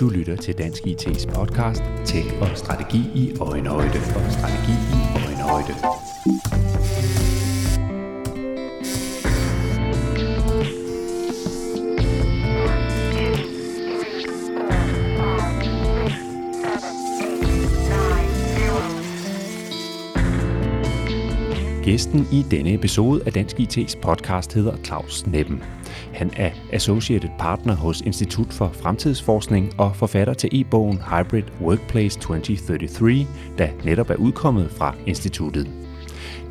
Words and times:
Du 0.00 0.08
lytter 0.08 0.36
til 0.36 0.58
Dansk 0.58 0.82
IT's 0.86 1.34
podcast 1.34 1.82
Tech 2.04 2.26
og 2.40 2.48
Strategi 2.54 2.98
i 3.14 3.36
Øjenhøjde 3.40 3.98
og 4.16 4.32
Strategi 4.32 4.72
i 4.72 5.24
Øjenhøjde. 5.26 5.74
Gæsten 21.84 22.28
i 22.32 22.44
denne 22.50 22.74
episode 22.74 23.22
af 23.26 23.32
Dansk 23.32 23.56
IT's 23.56 24.00
podcast 24.00 24.54
hedder 24.54 24.76
Claus 24.76 25.26
Neppen. 25.26 25.62
Han 26.12 26.30
er 26.36 26.50
Associated 26.72 27.30
Partner 27.38 27.76
hos 27.76 28.00
Institut 28.00 28.52
for 28.52 28.68
Fremtidsforskning 28.68 29.80
og 29.80 29.96
forfatter 29.96 30.34
til 30.34 30.50
e-bogen 30.52 30.98
Hybrid 30.98 31.42
Workplace 31.60 32.20
2033, 32.20 33.26
der 33.58 33.68
netop 33.84 34.10
er 34.10 34.14
udkommet 34.14 34.70
fra 34.70 34.94
instituttet. 35.06 35.68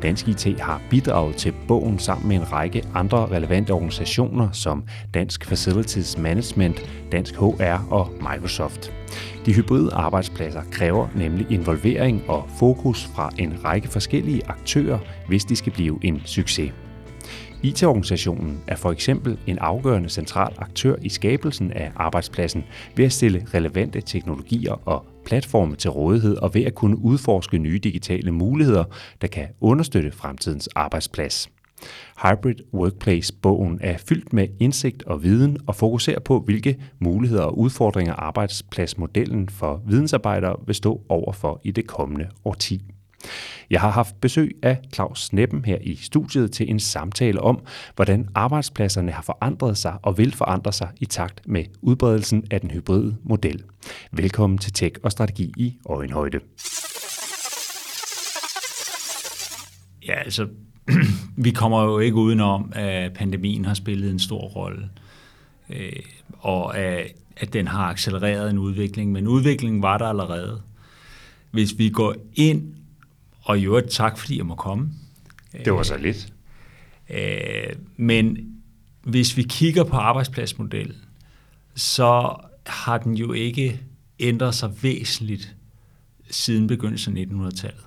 Dansk 0.02 0.28
IT 0.28 0.60
har 0.60 0.82
bidraget 0.90 1.36
til 1.36 1.54
bogen 1.68 1.98
sammen 1.98 2.28
med 2.28 2.36
en 2.36 2.52
række 2.52 2.84
andre 2.94 3.26
relevante 3.26 3.70
organisationer 3.70 4.48
som 4.52 4.84
Dansk 5.14 5.44
Facilities 5.44 6.18
Management, 6.18 6.90
Dansk 7.12 7.34
HR 7.34 7.92
og 7.92 8.12
Microsoft. 8.20 8.92
De 9.46 9.54
hybride 9.54 9.90
arbejdspladser 9.92 10.62
kræver 10.70 11.08
nemlig 11.14 11.46
involvering 11.50 12.22
og 12.28 12.44
fokus 12.58 13.04
fra 13.14 13.30
en 13.38 13.64
række 13.64 13.88
forskellige 13.88 14.42
aktører, 14.46 14.98
hvis 15.28 15.44
de 15.44 15.56
skal 15.56 15.72
blive 15.72 15.98
en 16.02 16.22
succes. 16.24 16.72
IT-organisationen 17.64 18.60
er 18.66 18.76
for 18.76 18.90
eksempel 18.90 19.38
en 19.46 19.58
afgørende 19.58 20.08
central 20.08 20.52
aktør 20.58 20.96
i 21.02 21.08
skabelsen 21.08 21.72
af 21.72 21.92
arbejdspladsen 21.96 22.64
ved 22.96 23.04
at 23.04 23.12
stille 23.12 23.46
relevante 23.54 24.00
teknologier 24.00 24.88
og 24.88 25.06
platforme 25.26 25.76
til 25.76 25.90
rådighed 25.90 26.36
og 26.36 26.54
ved 26.54 26.64
at 26.64 26.74
kunne 26.74 26.98
udforske 26.98 27.58
nye 27.58 27.78
digitale 27.78 28.32
muligheder, 28.32 28.84
der 29.20 29.26
kan 29.26 29.46
understøtte 29.60 30.12
fremtidens 30.12 30.68
arbejdsplads. 30.68 31.48
Hybrid 32.22 32.54
Workplace-bogen 32.74 33.78
er 33.82 33.96
fyldt 34.08 34.32
med 34.32 34.48
indsigt 34.60 35.02
og 35.02 35.22
viden 35.22 35.58
og 35.66 35.74
fokuserer 35.74 36.20
på, 36.20 36.40
hvilke 36.40 36.76
muligheder 36.98 37.42
og 37.42 37.58
udfordringer 37.58 38.14
arbejdspladsmodellen 38.14 39.48
for 39.48 39.82
vidensarbejdere 39.86 40.56
vil 40.66 40.74
stå 40.74 41.00
overfor 41.08 41.60
i 41.64 41.70
det 41.70 41.86
kommende 41.86 42.26
årti. 42.44 42.93
Jeg 43.70 43.80
har 43.80 43.90
haft 43.90 44.20
besøg 44.20 44.56
af 44.62 44.78
Claus 44.94 45.20
Sneppen 45.24 45.64
her 45.64 45.78
i 45.80 45.96
studiet 45.96 46.52
til 46.52 46.70
en 46.70 46.80
samtale 46.80 47.40
om, 47.40 47.60
hvordan 47.94 48.28
arbejdspladserne 48.34 49.12
har 49.12 49.22
forandret 49.22 49.78
sig 49.78 49.94
og 50.02 50.18
vil 50.18 50.32
forandre 50.32 50.72
sig 50.72 50.88
i 51.00 51.04
takt 51.04 51.40
med 51.46 51.64
udbredelsen 51.82 52.44
af 52.50 52.60
den 52.60 52.70
hybride 52.70 53.16
model. 53.22 53.62
Velkommen 54.12 54.58
til 54.58 54.72
Tech 54.72 54.94
og 55.02 55.12
Strategi 55.12 55.52
i 55.56 55.76
Øjenhøjde. 55.86 56.40
Ja, 60.06 60.14
altså, 60.14 60.48
vi 61.44 61.50
kommer 61.50 61.84
jo 61.84 61.98
ikke 61.98 62.16
udenom, 62.16 62.72
at 62.74 63.12
pandemien 63.12 63.64
har 63.64 63.74
spillet 63.74 64.10
en 64.10 64.18
stor 64.18 64.40
rolle, 64.40 64.88
øh, 65.70 65.92
og 66.38 66.78
at 67.36 67.52
den 67.52 67.68
har 67.68 67.84
accelereret 67.84 68.50
en 68.50 68.58
udvikling, 68.58 69.12
men 69.12 69.28
udviklingen 69.28 69.82
var 69.82 69.98
der 69.98 70.06
allerede. 70.06 70.62
Hvis 71.50 71.78
vi 71.78 71.88
går 71.88 72.14
ind 72.34 72.74
og 73.44 73.58
i 73.58 73.64
øvrigt 73.64 73.90
tak, 73.90 74.18
fordi 74.18 74.36
jeg 74.38 74.46
må 74.46 74.54
komme. 74.54 74.90
Det 75.64 75.72
var 75.72 75.82
så 75.82 75.96
lidt. 75.96 76.32
Øh, 77.10 77.76
men 77.96 78.54
hvis 79.02 79.36
vi 79.36 79.42
kigger 79.42 79.84
på 79.84 79.96
arbejdspladsmodellen, 79.96 80.96
så 81.74 82.36
har 82.66 82.98
den 82.98 83.14
jo 83.14 83.32
ikke 83.32 83.80
ændret 84.20 84.54
sig 84.54 84.82
væsentligt 84.82 85.56
siden 86.30 86.66
begyndelsen 86.66 87.16
af 87.16 87.22
1900-tallet 87.22 87.84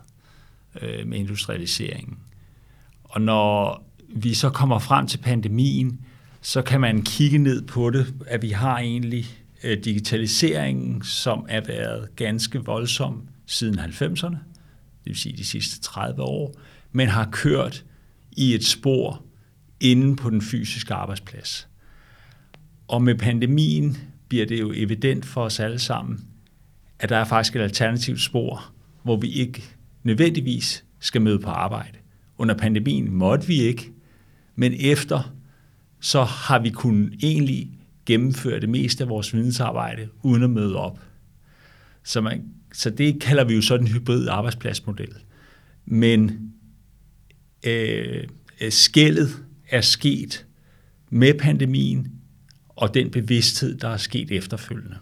øh, 0.81 1.07
med 1.07 1.17
industrialiseringen. 1.19 2.17
Og 3.03 3.21
når 3.21 3.83
vi 4.09 4.33
så 4.33 4.49
kommer 4.49 4.79
frem 4.79 5.07
til 5.07 5.17
pandemien, 5.17 5.99
så 6.41 6.61
kan 6.61 6.81
man 6.81 7.01
kigge 7.01 7.37
ned 7.37 7.61
på 7.61 7.89
det, 7.89 8.13
at 8.27 8.41
vi 8.41 8.49
har 8.49 8.77
egentlig 8.77 9.25
øh, 9.63 9.83
digitaliseringen, 9.83 11.03
som 11.03 11.45
er 11.49 11.61
været 11.61 12.15
ganske 12.15 12.65
voldsom 12.65 13.27
siden 13.45 13.79
90'erne 13.79 14.35
det 14.35 14.39
vil 15.07 15.17
sige 15.17 15.37
de 15.37 15.45
sidste 15.45 15.81
30 15.81 16.21
år, 16.21 16.55
men 16.91 17.07
har 17.07 17.29
kørt 17.31 17.85
i 18.31 18.53
et 18.53 18.65
spor 18.65 19.23
inde 19.79 20.15
på 20.15 20.29
den 20.29 20.41
fysiske 20.41 20.93
arbejdsplads. 20.93 21.67
Og 22.87 23.01
med 23.01 23.15
pandemien 23.15 23.97
bliver 24.27 24.45
det 24.45 24.59
jo 24.59 24.73
evident 24.75 25.25
for 25.25 25.43
os 25.43 25.59
alle 25.59 25.79
sammen, 25.79 26.25
at 26.99 27.09
der 27.09 27.17
er 27.17 27.25
faktisk 27.25 27.55
et 27.55 27.61
alternativt 27.61 28.21
spor, 28.21 28.73
hvor 29.03 29.17
vi 29.17 29.27
ikke 29.27 29.63
nødvendigvis 30.03 30.85
skal 30.99 31.21
møde 31.21 31.39
på 31.39 31.49
arbejde. 31.49 31.97
Under 32.37 32.55
pandemien 32.55 33.11
måtte 33.11 33.47
vi 33.47 33.61
ikke, 33.61 33.91
men 34.55 34.73
efter 34.79 35.33
så 35.99 36.23
har 36.23 36.59
vi 36.59 36.69
kunnet 36.69 37.13
egentlig 37.23 37.71
gennemføre 38.05 38.59
det 38.59 38.69
meste 38.69 39.03
af 39.03 39.09
vores 39.09 39.33
vidensarbejde 39.33 40.09
uden 40.21 40.43
at 40.43 40.49
møde 40.49 40.75
op. 40.75 40.99
Så 42.03 42.21
man 42.21 42.43
så 42.73 42.89
det 42.89 43.21
kalder 43.21 43.43
vi 43.43 43.55
jo 43.55 43.61
sådan 43.61 43.87
en 43.87 43.93
hybrid 43.93 44.27
arbejdspladsmodel. 44.27 45.15
Men 45.85 46.51
øh, 47.65 48.23
øh, 48.61 48.71
skældet 48.71 49.29
er 49.69 49.81
sket 49.81 50.45
med 51.09 51.33
pandemien 51.33 52.11
og 52.69 52.93
den 52.93 53.11
bevidsthed, 53.11 53.77
der 53.77 53.89
er 53.89 53.97
sket 53.97 54.31
efterfølgende. 54.31 54.97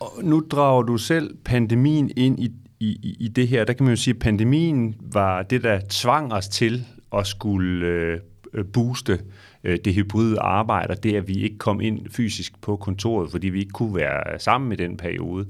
Og 0.00 0.24
nu 0.24 0.46
drager 0.50 0.82
du 0.82 0.98
selv 0.98 1.36
pandemien 1.44 2.10
ind 2.16 2.40
i, 2.40 2.52
i, 2.80 3.16
i 3.20 3.28
det 3.28 3.48
her. 3.48 3.64
Der 3.64 3.72
kan 3.72 3.84
man 3.84 3.92
jo 3.92 3.96
sige, 3.96 4.14
at 4.14 4.20
pandemien 4.20 4.96
var 5.00 5.42
det, 5.42 5.62
der 5.62 5.80
tvang 5.88 6.32
os 6.32 6.48
til 6.48 6.84
at 7.12 7.26
skulle 7.26 7.86
øh, 7.86 8.64
booste 8.72 9.20
øh, 9.64 9.78
det 9.84 9.94
hybride 9.94 10.40
arbejde, 10.40 10.90
og 10.90 11.02
det, 11.02 11.14
at 11.14 11.28
vi 11.28 11.34
ikke 11.34 11.58
kom 11.58 11.80
ind 11.80 12.08
fysisk 12.10 12.60
på 12.60 12.76
kontoret, 12.76 13.30
fordi 13.30 13.48
vi 13.48 13.58
ikke 13.58 13.70
kunne 13.70 13.94
være 13.94 14.38
sammen 14.38 14.72
i 14.72 14.76
den 14.76 14.96
periode. 14.96 15.46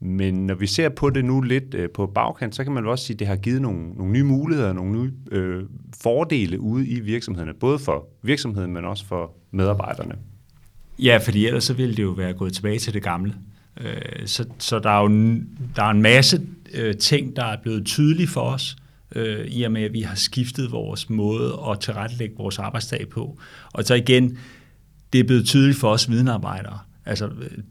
Men 0.00 0.46
når 0.46 0.54
vi 0.54 0.66
ser 0.66 0.88
på 0.88 1.10
det 1.10 1.24
nu 1.24 1.40
lidt 1.40 1.74
øh, 1.74 1.90
på 1.90 2.06
bagkant, 2.06 2.54
så 2.54 2.64
kan 2.64 2.72
man 2.72 2.86
også 2.86 3.04
sige, 3.04 3.14
at 3.14 3.18
det 3.18 3.26
har 3.26 3.36
givet 3.36 3.62
nogle, 3.62 3.88
nogle 3.88 4.12
nye 4.12 4.24
muligheder, 4.24 4.72
nogle 4.72 5.02
nye 5.02 5.12
øh, 5.30 5.62
fordele 6.02 6.60
ude 6.60 6.86
i 6.86 7.00
virksomhederne, 7.00 7.54
både 7.54 7.78
for 7.78 8.08
virksomheden, 8.22 8.72
men 8.72 8.84
også 8.84 9.06
for 9.06 9.32
medarbejderne. 9.50 10.14
Ja, 10.98 11.16
fordi 11.16 11.46
ellers 11.46 11.64
så 11.64 11.74
ville 11.74 11.96
det 11.96 12.02
jo 12.02 12.10
være 12.10 12.32
gået 12.32 12.52
tilbage 12.52 12.78
til 12.78 12.94
det 12.94 13.02
gamle. 13.02 13.34
Øh, 13.80 14.26
så, 14.26 14.46
så 14.58 14.78
der 14.78 14.90
er 14.90 15.00
jo 15.02 15.08
der 15.76 15.82
er 15.82 15.90
en 15.90 16.02
masse 16.02 16.40
øh, 16.74 16.96
ting, 16.96 17.36
der 17.36 17.44
er 17.44 17.56
blevet 17.62 17.86
tydelige 17.86 18.28
for 18.28 18.40
os, 18.40 18.76
øh, 19.14 19.46
i 19.46 19.62
og 19.62 19.72
med, 19.72 19.82
at 19.82 19.92
vi 19.92 20.00
har 20.00 20.14
skiftet 20.14 20.72
vores 20.72 21.10
måde 21.10 21.58
at 21.70 21.80
tilrettelægge 21.80 22.34
vores 22.36 22.58
arbejdsdag 22.58 23.08
på. 23.08 23.38
Og 23.72 23.84
så 23.84 23.94
igen, 23.94 24.38
det 25.12 25.20
er 25.20 25.24
blevet 25.24 25.46
tydeligt 25.46 25.78
for 25.78 25.88
os 25.88 26.10
videnarbejdere, 26.10 26.78
Altså 27.06 27.30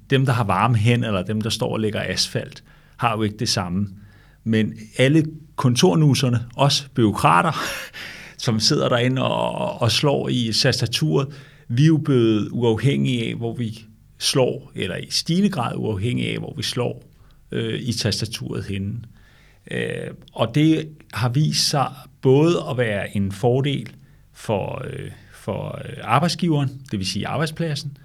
dem, 0.09 0.25
der 0.25 0.33
har 0.33 0.43
varme 0.43 0.77
hen, 0.77 1.03
eller 1.03 1.21
dem, 1.23 1.41
der 1.41 1.49
står 1.49 1.73
og 1.73 1.79
lægger 1.79 2.03
asfalt, 2.07 2.63
har 2.97 3.15
jo 3.17 3.23
ikke 3.23 3.37
det 3.37 3.49
samme. 3.49 3.89
Men 4.43 4.73
alle 4.97 5.25
kontornuserne, 5.55 6.45
også 6.55 6.83
byråkrater, 6.93 7.51
som 8.37 8.59
sidder 8.59 8.89
derinde 8.89 9.23
og, 9.23 9.81
og 9.81 9.91
slår 9.91 10.29
i 10.29 10.51
tastaturet, 10.61 11.27
vi 11.67 11.83
er 11.83 11.87
jo 11.87 11.97
blevet 11.97 12.49
uafhængige 12.51 13.29
af, 13.29 13.35
hvor 13.35 13.55
vi 13.55 13.85
slår, 14.17 14.71
eller 14.75 14.95
i 14.95 15.07
stigende 15.09 15.49
grad 15.49 15.75
uafhængige 15.75 16.33
af, 16.33 16.37
hvor 16.37 16.53
vi 16.57 16.63
slår 16.63 17.03
øh, 17.51 17.79
i 17.79 17.93
tastaturet 17.93 18.65
henne. 18.65 18.97
Øh, 19.71 20.07
og 20.33 20.55
det 20.55 20.89
har 21.13 21.29
vist 21.29 21.69
sig 21.69 21.91
både 22.21 22.63
at 22.69 22.77
være 22.77 23.17
en 23.17 23.31
fordel 23.31 23.89
for, 24.33 24.81
øh, 24.85 25.11
for 25.33 25.81
øh, 25.85 25.97
arbejdsgiveren, 26.01 26.69
det 26.91 26.99
vil 26.99 27.07
sige 27.07 27.27
arbejdspladsen, 27.27 27.97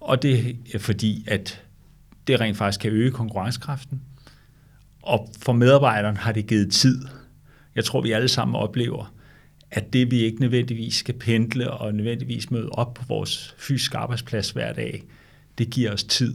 og 0.00 0.22
det 0.22 0.56
er 0.74 0.78
fordi, 0.78 1.24
at 1.28 1.62
det 2.26 2.40
rent 2.40 2.56
faktisk 2.56 2.80
kan 2.80 2.90
øge 2.90 3.10
konkurrencekraften. 3.10 4.02
Og 5.02 5.28
for 5.42 5.52
medarbejderen 5.52 6.16
har 6.16 6.32
det 6.32 6.46
givet 6.46 6.72
tid. 6.72 7.04
Jeg 7.74 7.84
tror, 7.84 8.00
vi 8.00 8.12
alle 8.12 8.28
sammen 8.28 8.54
oplever, 8.54 9.14
at 9.70 9.92
det 9.92 10.10
vi 10.10 10.18
ikke 10.18 10.40
nødvendigvis 10.40 10.94
skal 10.94 11.14
pendle 11.14 11.70
og 11.70 11.94
nødvendigvis 11.94 12.50
møde 12.50 12.68
op 12.68 12.94
på 12.94 13.04
vores 13.08 13.54
fysiske 13.58 13.98
arbejdsplads 13.98 14.50
hver 14.50 14.72
dag, 14.72 15.04
det 15.58 15.70
giver 15.70 15.92
os 15.92 16.04
tid. 16.04 16.34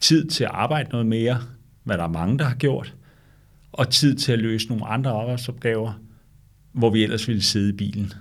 Tid 0.00 0.28
til 0.28 0.44
at 0.44 0.50
arbejde 0.52 0.90
noget 0.90 1.06
mere, 1.06 1.42
hvad 1.84 1.98
der 1.98 2.04
er 2.04 2.08
mange, 2.08 2.38
der 2.38 2.44
har 2.44 2.54
gjort, 2.54 2.94
og 3.72 3.90
tid 3.90 4.14
til 4.14 4.32
at 4.32 4.38
løse 4.38 4.68
nogle 4.68 4.86
andre 4.86 5.10
arbejdsopgaver, 5.10 5.92
hvor 6.72 6.90
vi 6.90 7.02
ellers 7.02 7.28
ville 7.28 7.42
sidde 7.42 7.68
i 7.68 7.76
bilen. 7.76 8.12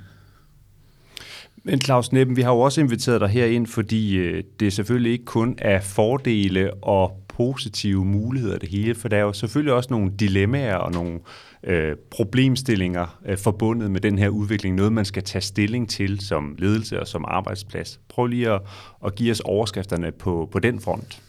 Men 1.63 1.81
Claus 1.81 2.11
Neppen, 2.11 2.35
vi 2.35 2.41
har 2.41 2.51
jo 2.51 2.59
også 2.59 2.81
inviteret 2.81 3.21
dig 3.21 3.29
herind, 3.29 3.67
fordi 3.67 4.15
øh, 4.15 4.43
det 4.59 4.73
selvfølgelig 4.73 5.11
ikke 5.11 5.25
kun 5.25 5.55
er 5.57 5.81
fordele 5.81 6.73
og 6.73 7.25
positive 7.27 8.05
muligheder 8.05 8.57
det 8.57 8.69
hele, 8.69 8.95
for 8.95 9.07
der 9.07 9.17
er 9.17 9.21
jo 9.21 9.33
selvfølgelig 9.33 9.73
også 9.73 9.87
nogle 9.91 10.11
dilemmaer 10.19 10.75
og 10.75 10.91
nogle 10.91 11.19
øh, 11.63 11.95
problemstillinger 12.11 13.19
øh, 13.25 13.37
forbundet 13.37 13.91
med 13.91 14.01
den 14.01 14.17
her 14.17 14.29
udvikling, 14.29 14.75
noget 14.75 14.93
man 14.93 15.05
skal 15.05 15.23
tage 15.23 15.41
stilling 15.41 15.89
til 15.89 16.19
som 16.19 16.55
ledelse 16.59 16.99
og 16.99 17.07
som 17.07 17.25
arbejdsplads. 17.27 17.99
Prøv 18.09 18.25
lige 18.27 18.51
at, 18.51 18.61
at 19.05 19.15
give 19.15 19.31
os 19.31 19.39
overskrifterne 19.39 20.11
på, 20.11 20.49
på 20.51 20.59
den 20.59 20.79
front. 20.79 21.21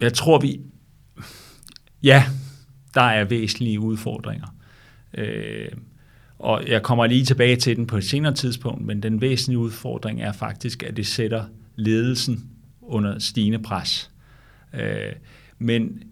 Jeg 0.00 0.12
tror, 0.12 0.38
vi... 0.38 0.60
Ja, 2.02 2.24
der 2.94 3.02
er 3.02 3.24
væsentlige 3.24 3.80
udfordringer. 3.80 4.46
Øh, 5.14 5.68
og 6.42 6.68
jeg 6.68 6.82
kommer 6.82 7.06
lige 7.06 7.24
tilbage 7.24 7.56
til 7.56 7.76
den 7.76 7.86
på 7.86 7.96
et 7.96 8.04
senere 8.04 8.34
tidspunkt, 8.34 8.86
men 8.86 9.02
den 9.02 9.20
væsentlige 9.20 9.58
udfordring 9.58 10.22
er 10.22 10.32
faktisk, 10.32 10.82
at 10.82 10.96
det 10.96 11.06
sætter 11.06 11.44
ledelsen 11.76 12.50
under 12.80 13.18
stigende 13.18 13.58
pres. 13.58 14.10
Øh, 14.74 15.12
men 15.58 16.02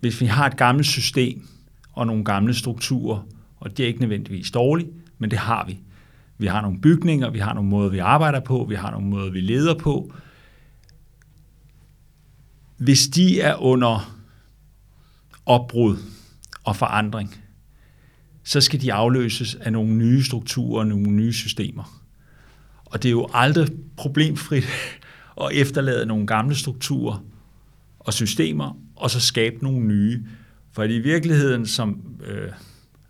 hvis 0.00 0.20
vi 0.20 0.26
har 0.26 0.46
et 0.46 0.56
gammelt 0.56 0.86
system 0.86 1.48
og 1.92 2.06
nogle 2.06 2.24
gamle 2.24 2.54
strukturer, 2.54 3.26
og 3.56 3.76
det 3.76 3.82
er 3.82 3.86
ikke 3.86 4.00
nødvendigvis 4.00 4.50
dårligt, 4.50 4.88
men 5.18 5.30
det 5.30 5.38
har 5.38 5.66
vi. 5.66 5.78
Vi 6.38 6.46
har 6.46 6.60
nogle 6.60 6.80
bygninger, 6.80 7.30
vi 7.30 7.38
har 7.38 7.54
nogle 7.54 7.70
måder, 7.70 7.90
vi 7.90 7.98
arbejder 7.98 8.40
på, 8.40 8.66
vi 8.68 8.74
har 8.74 8.90
nogle 8.90 9.06
måder, 9.06 9.30
vi 9.30 9.40
leder 9.40 9.78
på. 9.78 10.12
Hvis 12.76 13.08
de 13.08 13.40
er 13.40 13.54
under 13.54 14.16
opbrud 15.46 15.96
og 16.64 16.76
forandring, 16.76 17.36
så 18.50 18.60
skal 18.60 18.80
de 18.80 18.92
afløses 18.92 19.54
af 19.54 19.72
nogle 19.72 19.92
nye 19.92 20.22
strukturer, 20.22 20.84
nogle 20.84 21.10
nye 21.10 21.32
systemer. 21.32 22.02
Og 22.84 23.02
det 23.02 23.08
er 23.08 23.12
jo 23.12 23.28
aldrig 23.34 23.68
problemfrit 23.96 24.64
at 25.42 25.48
efterlade 25.52 26.06
nogle 26.06 26.26
gamle 26.26 26.54
strukturer 26.54 27.24
og 27.98 28.14
systemer, 28.14 28.78
og 28.96 29.10
så 29.10 29.20
skabe 29.20 29.56
nogle 29.62 29.86
nye. 29.86 30.26
For 30.72 30.82
i 30.82 30.98
virkeligheden, 30.98 31.66
som 31.66 32.16
øh, 32.26 32.52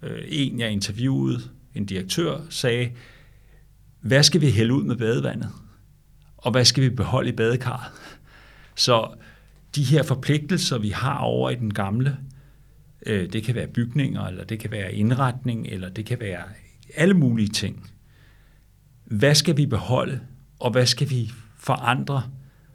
øh, 0.02 0.18
en 0.28 0.60
jeg 0.60 0.70
interviewede, 0.70 1.40
en 1.74 1.86
direktør, 1.86 2.40
sagde, 2.50 2.90
hvad 4.00 4.22
skal 4.22 4.40
vi 4.40 4.50
hælde 4.50 4.74
ud 4.74 4.84
med 4.84 4.96
badevandet? 4.96 5.50
Og 6.36 6.50
hvad 6.50 6.64
skal 6.64 6.82
vi 6.82 6.88
beholde 6.90 7.28
i 7.28 7.36
badekarret? 7.36 7.92
Så 8.74 9.08
de 9.74 9.84
her 9.84 10.02
forpligtelser, 10.02 10.78
vi 10.78 10.88
har 10.88 11.18
over 11.18 11.50
i 11.50 11.54
den 11.54 11.74
gamle, 11.74 12.16
det 13.06 13.44
kan 13.44 13.54
være 13.54 13.66
bygninger, 13.66 14.26
eller 14.26 14.44
det 14.44 14.58
kan 14.58 14.70
være 14.70 14.94
indretning, 14.94 15.66
eller 15.66 15.88
det 15.88 16.06
kan 16.06 16.20
være 16.20 16.42
alle 16.96 17.14
mulige 17.14 17.48
ting. 17.48 17.90
Hvad 19.04 19.34
skal 19.34 19.56
vi 19.56 19.66
beholde, 19.66 20.20
og 20.58 20.70
hvad 20.70 20.86
skal 20.86 21.10
vi 21.10 21.30
forandre 21.58 22.22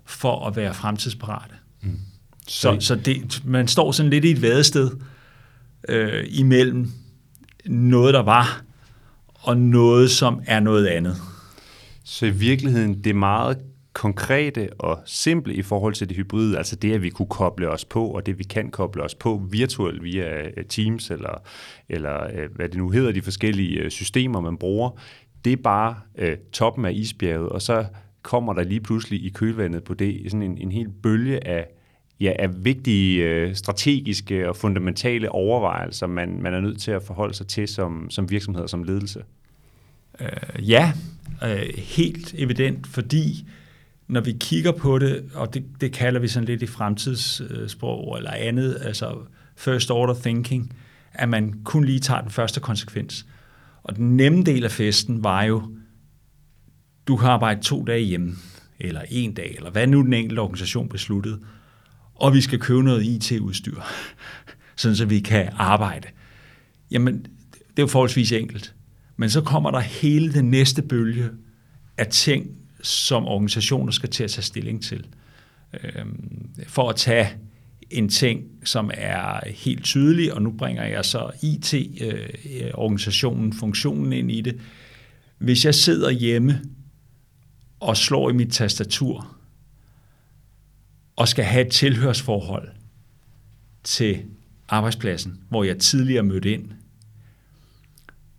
for 0.06 0.48
at 0.48 0.56
være 0.56 0.74
fremtidsparate? 0.74 1.56
Mm. 1.81 2.00
Så, 2.48 2.77
så 2.80 2.95
det, 2.95 3.42
man 3.45 3.68
står 3.68 3.92
sådan 3.92 4.10
lidt 4.10 4.25
i 4.25 4.31
et 4.31 4.42
vadested 4.42 4.92
øh, 5.89 6.25
imellem 6.27 6.92
noget, 7.66 8.13
der 8.13 8.22
var, 8.22 8.63
og 9.33 9.57
noget, 9.57 10.12
som 10.12 10.42
er 10.45 10.60
noget 10.60 10.88
andet. 10.88 11.16
Så 12.04 12.25
i 12.25 12.30
virkeligheden, 12.30 13.04
det 13.04 13.10
er 13.10 13.13
meget 13.13 13.57
konkrete 13.95 14.69
og 14.80 15.00
simple 15.06 15.53
i 15.53 15.62
forhold 15.62 15.94
til 15.94 16.09
det 16.09 16.18
hybride, 16.18 16.57
altså 16.57 16.75
det, 16.75 16.94
at 16.94 17.01
vi 17.01 17.09
kunne 17.09 17.27
koble 17.30 17.69
os 17.69 17.86
på, 17.86 18.07
og 18.07 18.25
det, 18.25 18.39
vi 18.39 18.44
kan 18.44 18.71
koble 18.71 19.03
os 19.03 19.15
på 19.15 19.42
virtuelt 19.50 20.03
via 20.03 20.42
øh, 20.42 20.65
Teams, 20.69 21.12
eller, 21.12 21.42
eller 21.89 22.24
øh, 22.24 22.56
hvad 22.56 22.69
det 22.69 22.77
nu 22.77 22.89
hedder, 22.89 23.12
de 23.12 23.21
forskellige 23.21 23.80
øh, 23.80 23.92
systemer, 23.92 24.42
man 24.42 24.57
bruger, 24.57 24.89
det 25.45 25.53
er 25.53 25.57
bare 25.57 25.95
øh, 26.18 26.38
toppen 26.51 26.86
af 26.86 26.92
isbjerget, 26.94 27.50
og 27.50 27.62
så 27.62 27.86
kommer 28.21 28.53
der 28.53 28.63
lige 28.63 28.81
pludselig 28.81 29.25
i 29.25 29.30
kølvandet 29.30 29.83
på 29.83 29.94
det 29.94 30.21
sådan 30.25 30.44
en, 30.44 30.57
en 30.57 30.71
hel 30.71 30.89
bølge 30.89 31.48
af 31.48 31.68
ja, 32.19 32.33
af 32.39 32.65
vigtige 32.65 33.24
øh, 33.24 33.56
strategiske 33.56 34.50
og 34.50 34.56
fundamentale 34.56 35.31
overvejelser, 35.31 36.07
man, 36.07 36.41
man 36.41 36.53
er 36.53 36.59
nødt 36.59 36.81
til 36.81 36.91
at 36.91 37.03
forholde 37.03 37.33
sig 37.33 37.48
til 37.48 37.68
som, 37.68 38.09
som 38.09 38.31
virksomhed 38.31 38.63
og 38.63 38.69
som 38.69 38.83
ledelse? 38.83 39.24
Øh, 40.21 40.69
ja, 40.69 40.91
øh, 41.44 41.77
helt 41.77 42.36
evident, 42.38 42.88
fordi 42.88 43.45
når 44.07 44.21
vi 44.21 44.35
kigger 44.39 44.71
på 44.71 44.99
det, 44.99 45.29
og 45.33 45.53
det, 45.53 45.65
det 45.81 45.91
kalder 45.91 46.19
vi 46.19 46.27
sådan 46.27 46.47
lidt 46.47 46.61
i 46.61 46.67
fremtidssprog 46.67 48.15
øh, 48.15 48.17
eller 48.17 48.31
andet, 48.31 48.77
altså 48.81 49.17
first 49.55 49.91
order 49.91 50.13
thinking, 50.13 50.75
at 51.13 51.29
man 51.29 51.53
kun 51.63 51.85
lige 51.85 51.99
tager 51.99 52.21
den 52.21 52.29
første 52.29 52.59
konsekvens. 52.59 53.25
Og 53.83 53.95
den 53.95 54.17
nemme 54.17 54.43
del 54.43 54.63
af 54.63 54.71
festen 54.71 55.23
var 55.23 55.43
jo, 55.43 55.63
du 57.07 57.15
kan 57.15 57.29
arbejde 57.29 57.61
to 57.61 57.83
dage 57.83 58.01
hjemme, 58.01 58.35
eller 58.79 59.01
en 59.09 59.33
dag, 59.33 59.55
eller 59.57 59.71
hvad 59.71 59.87
nu 59.87 60.01
den 60.01 60.13
enkelte 60.13 60.39
organisation 60.39 60.89
besluttede, 60.89 61.39
og 62.15 62.33
vi 62.33 62.41
skal 62.41 62.59
købe 62.59 62.83
noget 62.83 63.05
IT-udstyr, 63.05 63.81
sådan 64.75 64.95
så 64.95 65.05
vi 65.05 65.19
kan 65.19 65.49
arbejde. 65.57 66.07
Jamen, 66.91 67.25
det 67.49 67.79
er 67.79 67.83
jo 67.83 67.87
forholdsvis 67.87 68.31
enkelt. 68.31 68.75
Men 69.17 69.29
så 69.29 69.41
kommer 69.41 69.71
der 69.71 69.79
hele 69.79 70.33
den 70.33 70.49
næste 70.51 70.81
bølge 70.81 71.29
af 71.97 72.07
ting, 72.07 72.47
som 72.85 73.25
organisationer 73.25 73.91
skal 73.91 74.09
til 74.09 74.23
at 74.23 74.31
tage 74.31 74.43
stilling 74.43 74.83
til. 74.83 75.05
Øhm, 75.83 76.49
for 76.67 76.89
at 76.89 76.95
tage 76.95 77.29
en 77.89 78.09
ting, 78.09 78.43
som 78.63 78.91
er 78.93 79.49
helt 79.49 79.83
tydelig, 79.83 80.33
og 80.33 80.41
nu 80.41 80.51
bringer 80.51 80.83
jeg 80.83 81.05
så 81.05 81.31
IT-organisationen, 81.43 83.47
øh, 83.47 83.53
funktionen 83.53 84.13
ind 84.13 84.31
i 84.31 84.41
det. 84.41 84.59
Hvis 85.37 85.65
jeg 85.65 85.75
sidder 85.75 86.09
hjemme 86.09 86.61
og 87.79 87.97
slår 87.97 88.29
i 88.29 88.33
mit 88.33 88.51
tastatur, 88.51 89.35
og 91.15 91.27
skal 91.27 91.45
have 91.45 91.65
et 91.65 91.71
tilhørsforhold 91.71 92.69
til 93.83 94.23
arbejdspladsen, 94.67 95.39
hvor 95.49 95.63
jeg 95.63 95.77
tidligere 95.77 96.23
mødte 96.23 96.53
ind, 96.53 96.71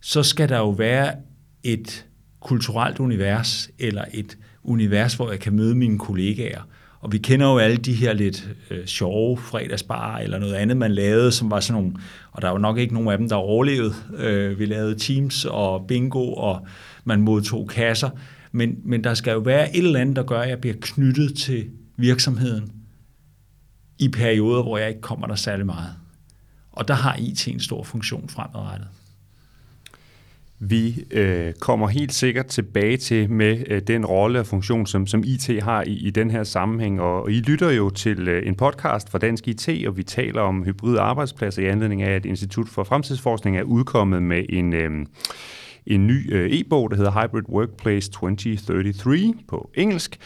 så 0.01 0.23
skal 0.23 0.49
der 0.49 0.57
jo 0.57 0.69
være 0.69 1.15
et 1.63 2.06
kulturelt 2.39 2.99
univers, 2.99 3.69
eller 3.79 4.05
et 4.13 4.37
univers, 4.63 5.13
hvor 5.13 5.31
jeg 5.31 5.39
kan 5.39 5.55
møde 5.55 5.75
mine 5.75 5.99
kollegaer. 5.99 6.61
Og 6.99 7.11
vi 7.11 7.17
kender 7.17 7.47
jo 7.51 7.57
alle 7.57 7.77
de 7.77 7.93
her 7.93 8.13
lidt 8.13 8.49
øh, 8.71 8.85
sjove 8.85 9.37
fredagsbar 9.37 10.17
eller 10.17 10.39
noget 10.39 10.53
andet, 10.53 10.77
man 10.77 10.91
lavede, 10.91 11.31
som 11.31 11.51
var 11.51 11.59
sådan 11.59 11.81
nogle, 11.81 11.97
og 12.31 12.41
der 12.41 12.49
var 12.49 12.57
nok 12.57 12.77
ikke 12.77 12.93
nogen 12.93 13.09
af 13.09 13.17
dem, 13.17 13.29
der 13.29 13.35
overlevede. 13.35 13.93
Øh, 14.17 14.59
vi 14.59 14.65
lavede 14.65 14.99
Teams 14.99 15.45
og 15.45 15.87
bingo, 15.87 16.33
og 16.33 16.67
man 17.03 17.21
modtog 17.21 17.67
kasser. 17.67 18.09
Men, 18.51 18.77
men 18.83 19.03
der 19.03 19.13
skal 19.13 19.31
jo 19.31 19.39
være 19.39 19.75
et 19.77 19.83
eller 19.83 19.99
andet, 19.99 20.15
der 20.15 20.23
gør, 20.23 20.39
at 20.39 20.49
jeg 20.49 20.61
bliver 20.61 20.75
knyttet 20.81 21.37
til 21.37 21.65
virksomheden 21.97 22.71
i 23.99 24.09
perioder, 24.09 24.63
hvor 24.63 24.77
jeg 24.77 24.89
ikke 24.89 25.01
kommer 25.01 25.27
der 25.27 25.35
særlig 25.35 25.65
meget. 25.65 25.93
Og 26.71 26.87
der 26.87 26.93
har 26.93 27.15
IT 27.19 27.47
en 27.47 27.59
stor 27.59 27.83
funktion 27.83 28.29
fremadrettet. 28.29 28.87
Vi 30.59 31.03
øh, 31.11 31.53
kommer 31.59 31.87
helt 31.87 32.13
sikkert 32.13 32.45
tilbage 32.45 32.97
til 32.97 33.31
med 33.31 33.63
øh, 33.67 33.81
den 33.81 34.05
rolle 34.05 34.39
og 34.39 34.45
funktion, 34.45 34.85
som, 34.85 35.07
som 35.07 35.23
IT 35.25 35.63
har 35.63 35.83
i, 35.83 35.93
i 35.93 36.09
den 36.09 36.31
her 36.31 36.43
sammenhæng. 36.43 37.01
Og, 37.01 37.23
og 37.23 37.31
I 37.31 37.39
lytter 37.39 37.71
jo 37.71 37.89
til 37.89 38.27
øh, 38.27 38.47
en 38.47 38.55
podcast 38.55 39.09
fra 39.09 39.17
Dansk 39.17 39.47
IT, 39.47 39.69
og 39.87 39.97
vi 39.97 40.03
taler 40.03 40.41
om 40.41 40.63
hybride 40.63 40.99
arbejdspladser 40.99 41.61
i 41.61 41.65
anledning 41.65 42.01
af, 42.01 42.15
at 42.15 42.25
Institut 42.25 42.69
for 42.69 42.83
Fremtidsforskning 42.83 43.57
er 43.57 43.63
udkommet 43.63 44.23
med 44.23 44.45
en... 44.49 44.73
Øh, 44.73 44.91
en 45.89 46.07
ny 46.07 46.35
øh, 46.35 46.51
e-bog, 46.51 46.91
der 46.91 46.97
hedder 46.97 47.11
Hybrid 47.11 47.49
Workplace 47.49 48.11
2033 48.11 49.33
på 49.47 49.69
engelsk. 49.75 50.17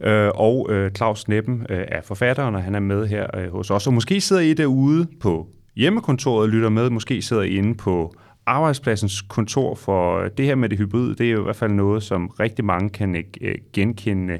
Øh, 0.00 0.30
og 0.34 0.66
øh, 0.70 0.90
Claus 0.90 1.28
Neppen 1.28 1.66
øh, 1.70 1.84
er 1.88 2.02
forfatteren, 2.02 2.54
og 2.54 2.62
han 2.62 2.74
er 2.74 2.80
med 2.80 3.06
her 3.06 3.26
øh, 3.36 3.52
hos 3.52 3.70
os. 3.70 3.86
Og 3.86 3.94
måske 3.94 4.20
sidder 4.20 4.42
I 4.42 4.54
derude 4.54 5.06
på 5.20 5.48
hjemmekontoret 5.76 6.42
og 6.42 6.48
lytter 6.48 6.68
med. 6.68 6.90
Måske 6.90 7.22
sidder 7.22 7.42
I 7.42 7.48
inde 7.48 7.74
på 7.74 8.14
arbejdspladsens 8.46 9.22
kontor, 9.22 9.74
for 9.74 10.18
øh, 10.18 10.30
det 10.36 10.46
her 10.46 10.54
med 10.54 10.68
det 10.68 10.78
hybride, 10.78 11.14
det 11.14 11.26
er 11.26 11.30
jo 11.30 11.40
i 11.40 11.44
hvert 11.44 11.56
fald 11.56 11.72
noget, 11.72 12.02
som 12.02 12.28
rigtig 12.28 12.64
mange 12.64 12.90
kan 12.90 13.14
ikke 13.14 13.62
genkende 13.72 14.38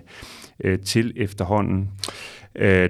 øh, 0.64 0.78
til 0.78 1.12
efterhånden. 1.16 1.90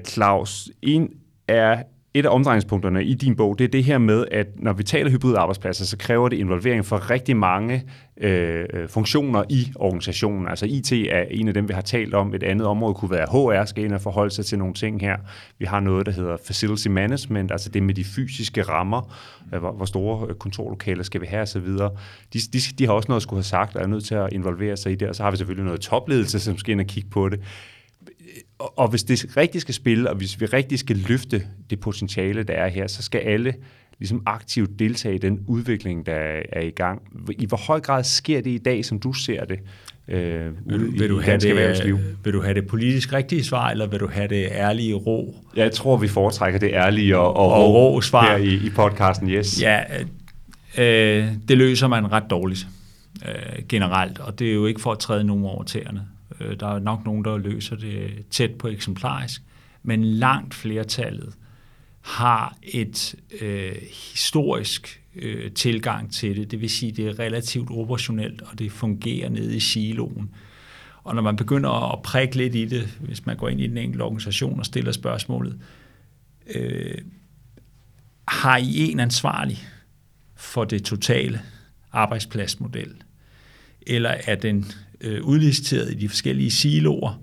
Claus, 0.06 0.70
en 0.82 1.10
er 1.48 1.82
et 2.14 2.26
af 2.26 2.34
omdrejningspunkterne 2.34 3.04
i 3.04 3.14
din 3.14 3.36
bog, 3.36 3.58
det 3.58 3.64
er 3.64 3.68
det 3.68 3.84
her 3.84 3.98
med, 3.98 4.24
at 4.30 4.46
når 4.56 4.72
vi 4.72 4.82
taler 4.82 5.10
hybridarbejdspladser, 5.10 5.84
så 5.84 5.96
kræver 5.96 6.28
det 6.28 6.36
involvering 6.36 6.86
for 6.86 7.10
rigtig 7.10 7.36
mange 7.36 7.84
øh, 8.20 8.88
funktioner 8.88 9.44
i 9.48 9.72
organisationen. 9.74 10.48
Altså 10.48 10.66
IT 10.66 10.92
er 10.92 11.24
en 11.30 11.48
af 11.48 11.54
dem, 11.54 11.68
vi 11.68 11.74
har 11.74 11.80
talt 11.80 12.14
om. 12.14 12.34
Et 12.34 12.42
andet 12.42 12.66
område 12.66 12.94
kunne 12.94 13.10
være 13.10 13.26
HR, 13.30 13.64
skal 13.64 13.84
ind 13.84 13.92
og 13.92 14.00
forholde 14.00 14.30
sig 14.30 14.46
til 14.46 14.58
nogle 14.58 14.74
ting 14.74 15.00
her. 15.00 15.16
Vi 15.58 15.64
har 15.64 15.80
noget, 15.80 16.06
der 16.06 16.12
hedder 16.12 16.36
facility 16.44 16.88
management, 16.88 17.52
altså 17.52 17.68
det 17.68 17.82
med 17.82 17.94
de 17.94 18.04
fysiske 18.04 18.62
rammer, 18.62 19.16
øh, 19.54 19.60
hvor, 19.60 19.72
hvor 19.72 19.84
store 19.84 20.26
øh, 20.28 20.34
kontorlokaler 20.34 21.02
skal 21.02 21.20
vi 21.20 21.26
have 21.26 21.42
osv. 21.42 21.66
De, 22.32 22.38
de, 22.52 22.58
de 22.78 22.86
har 22.86 22.92
også 22.92 23.06
noget 23.08 23.18
at 23.18 23.22
skulle 23.22 23.38
have 23.38 23.44
sagt, 23.44 23.76
og 23.76 23.82
er 23.82 23.86
nødt 23.86 24.04
til 24.04 24.14
at 24.14 24.32
involvere 24.32 24.76
sig 24.76 24.92
i 24.92 24.94
det, 24.94 25.08
og 25.08 25.14
så 25.14 25.22
har 25.22 25.30
vi 25.30 25.36
selvfølgelig 25.36 25.64
noget 25.64 25.80
topledelse, 25.80 26.40
som 26.40 26.58
skal 26.58 26.72
ind 26.72 26.80
og 26.80 26.86
kigge 26.86 27.10
på 27.10 27.28
det 27.28 27.40
og 28.60 28.88
hvis 28.88 29.02
det 29.02 29.36
rigtig 29.36 29.60
skal 29.60 29.74
spille, 29.74 30.10
og 30.10 30.16
hvis 30.16 30.40
vi 30.40 30.46
rigtig 30.46 30.78
skal 30.78 30.96
løfte 30.96 31.42
det 31.70 31.80
potentiale, 31.80 32.42
der 32.42 32.54
er 32.54 32.68
her, 32.68 32.86
så 32.86 33.02
skal 33.02 33.18
alle 33.18 33.54
ligesom 33.98 34.22
aktivt 34.26 34.78
deltage 34.78 35.14
i 35.14 35.18
den 35.18 35.44
udvikling, 35.46 36.06
der 36.06 36.40
er 36.52 36.60
i 36.60 36.70
gang. 36.70 37.02
I 37.38 37.46
hvor 37.46 37.66
høj 37.66 37.80
grad 37.80 38.04
sker 38.04 38.40
det 38.40 38.50
i 38.50 38.58
dag, 38.58 38.84
som 38.84 39.00
du 39.00 39.12
ser 39.12 39.44
det? 39.44 39.58
øh, 40.10 40.52
vil, 40.66 40.80
du, 40.80 40.90
vil, 40.98 41.08
du 41.08 41.20
have 41.20 41.38
det, 41.38 42.00
vil 42.24 42.32
du 42.32 42.42
have 42.42 42.54
det 42.54 42.66
politisk 42.66 43.12
rigtige 43.12 43.44
svar, 43.44 43.70
eller 43.70 43.86
vil 43.86 44.00
du 44.00 44.08
have 44.08 44.28
det 44.28 44.48
ærlige 44.52 44.94
rå? 44.94 45.34
Jeg 45.56 45.72
tror, 45.72 45.96
vi 45.96 46.08
foretrækker 46.08 46.58
det 46.58 46.70
ærlige 46.72 47.18
og, 47.18 47.36
og, 47.36 47.52
og 47.52 47.74
rå, 47.74 47.94
rå 47.94 48.00
svar 48.00 48.30
her 48.30 48.36
i, 48.36 48.54
i 48.54 48.70
podcasten, 48.70 49.30
yes. 49.30 49.62
Ja, 49.62 49.80
øh, 50.78 51.28
det 51.48 51.58
løser 51.58 51.88
man 51.88 52.12
ret 52.12 52.24
dårligt 52.30 52.66
øh, 53.28 53.64
generelt, 53.68 54.18
og 54.18 54.38
det 54.38 54.50
er 54.50 54.54
jo 54.54 54.66
ikke 54.66 54.80
for 54.80 54.92
at 54.92 54.98
træde 54.98 55.24
nogen 55.24 55.44
over 55.44 55.62
tæerne. 55.62 56.02
Øh, 56.40 56.61
der 56.61 56.66
er 56.66 56.78
nok 56.78 57.04
nogen, 57.04 57.25
der 57.25 57.38
løser 57.38 57.76
det 57.76 58.25
tæt 58.30 58.50
på 58.50 58.68
eksemplarisk, 58.68 59.42
men 59.82 60.04
langt 60.04 60.54
flertallet 60.54 61.35
har 62.00 62.56
et 62.62 63.14
øh, 63.40 63.76
historisk 64.14 65.02
øh, 65.16 65.52
tilgang 65.52 66.12
til 66.12 66.37
det. 66.37 66.50
Det 66.50 66.61
vil 66.61 66.70
sige, 66.70 66.92
det 66.92 67.06
er 67.06 67.18
relativt 67.18 67.70
operationelt, 67.70 68.42
og 68.42 68.59
det 68.59 68.73
fungerer 68.73 69.28
nede 69.28 69.56
i 69.56 69.61
siloen. 69.61 70.30
Og 71.02 71.14
når 71.14 71.23
man 71.23 71.37
begynder 71.37 71.92
at 71.92 72.02
prikke 72.02 72.37
lidt 72.37 72.54
i 72.54 72.64
det, 72.64 72.99
hvis 73.00 73.26
man 73.26 73.37
går 73.37 73.49
ind 73.49 73.61
i 73.61 73.66
den 73.66 73.76
enkelte 73.76 74.02
organisation 74.02 74.59
og 74.59 74.66
stiller 74.66 74.92
spørgsmålet, 74.92 75.61
øh, 76.54 76.99
har 78.28 78.56
I 78.56 78.90
en 78.90 79.00
ansvarlig 79.00 79.59
for 80.37 80.64
det 80.64 80.85
totale 80.85 81.40
arbejdspladsmodel? 81.92 82.94
Eller 83.87 84.14
er 84.26 84.35
den 84.35 84.73
øh, 85.00 85.25
udliciteret 85.25 85.92
i 85.92 85.95
de 85.95 86.09
forskellige 86.09 86.50
siloer? 86.50 87.23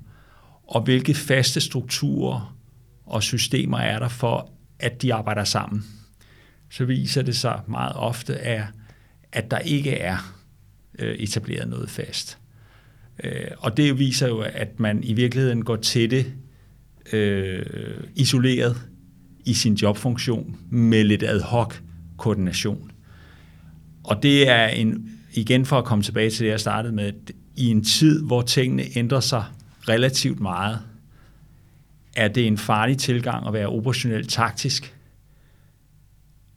Og 0.67 0.81
hvilke 0.81 1.13
faste 1.13 1.61
strukturer 1.61 2.57
og 3.05 3.23
systemer 3.23 3.77
er 3.77 3.99
der 3.99 4.07
for, 4.07 4.51
at 4.79 5.01
de 5.01 5.13
arbejder 5.13 5.43
sammen? 5.43 5.83
så 6.69 6.85
viser 6.85 7.21
det 7.21 7.35
sig 7.35 7.61
meget 7.67 7.95
ofte, 7.95 8.33
er, 8.33 8.65
at 9.31 9.51
der 9.51 9.59
ikke 9.59 9.91
er 9.91 10.35
øh, 10.99 11.15
etableret 11.15 11.69
noget 11.69 11.89
fast. 11.89 12.37
Øh, 13.23 13.51
og 13.57 13.77
det 13.77 13.99
viser 13.99 14.27
jo, 14.27 14.39
at 14.39 14.79
man 14.79 15.03
i 15.03 15.13
virkeligheden 15.13 15.65
går 15.65 15.75
til 15.75 16.11
det 16.11 16.33
øh, 17.13 17.65
isoleret 18.15 18.77
i 19.45 19.53
sin 19.53 19.73
jobfunktion 19.73 20.57
med 20.71 21.03
lidt 21.03 21.23
ad 21.23 21.41
hoc 21.41 21.75
koordination. 22.17 22.91
Og 24.03 24.23
det 24.23 24.49
er 24.49 24.67
en, 24.67 25.09
igen 25.33 25.65
for 25.65 25.77
at 25.77 25.85
komme 25.85 26.03
tilbage 26.03 26.29
til 26.29 26.45
det, 26.45 26.51
jeg 26.51 26.59
startede 26.59 26.95
med, 26.95 27.11
i 27.57 27.67
en 27.67 27.83
tid, 27.83 28.23
hvor 28.23 28.41
tingene 28.41 28.83
ændrer 28.95 29.19
sig 29.19 29.45
relativt 29.87 30.39
meget, 30.39 30.79
er 32.15 32.27
det 32.27 32.47
en 32.47 32.57
farlig 32.57 32.97
tilgang 32.97 33.47
at 33.47 33.53
være 33.53 33.67
operationelt 33.67 34.29
taktisk, 34.29 34.95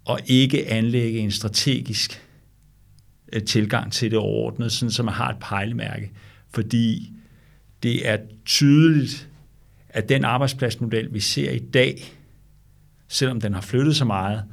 og 0.05 0.21
ikke 0.27 0.69
anlægge 0.69 1.19
en 1.19 1.31
strategisk 1.31 2.23
øh, 3.33 3.43
tilgang 3.43 3.93
til 3.93 4.11
det 4.11 4.19
overordnede, 4.19 4.71
sådan 4.71 4.91
som 4.91 5.05
man 5.05 5.15
har 5.15 5.31
et 5.31 5.39
pejlemærke. 5.41 6.11
Fordi 6.51 7.13
det 7.83 8.09
er 8.09 8.19
tydeligt, 8.45 9.29
at 9.89 10.09
den 10.09 10.25
arbejdspladsmodel, 10.25 11.15
vi 11.15 11.21
ser 11.21 11.51
i 11.51 11.59
dag, 11.59 12.13
selvom 13.09 13.41
den 13.41 13.55
har 13.55 13.61
flyttet 13.61 13.97
så 13.97 14.05
meget, 14.05 14.45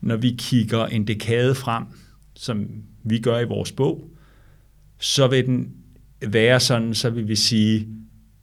når 0.00 0.16
vi 0.16 0.34
kigger 0.38 0.86
en 0.86 1.06
dekade 1.06 1.54
frem, 1.54 1.84
som 2.34 2.66
vi 3.02 3.18
gør 3.18 3.38
i 3.38 3.44
vores 3.44 3.72
bog, 3.72 4.13
så 4.98 5.26
vil 5.26 5.46
den 5.46 5.72
være 6.26 6.60
sådan, 6.60 6.94
så 6.94 7.10
vil 7.10 7.28
vi 7.28 7.36
sige, 7.36 7.88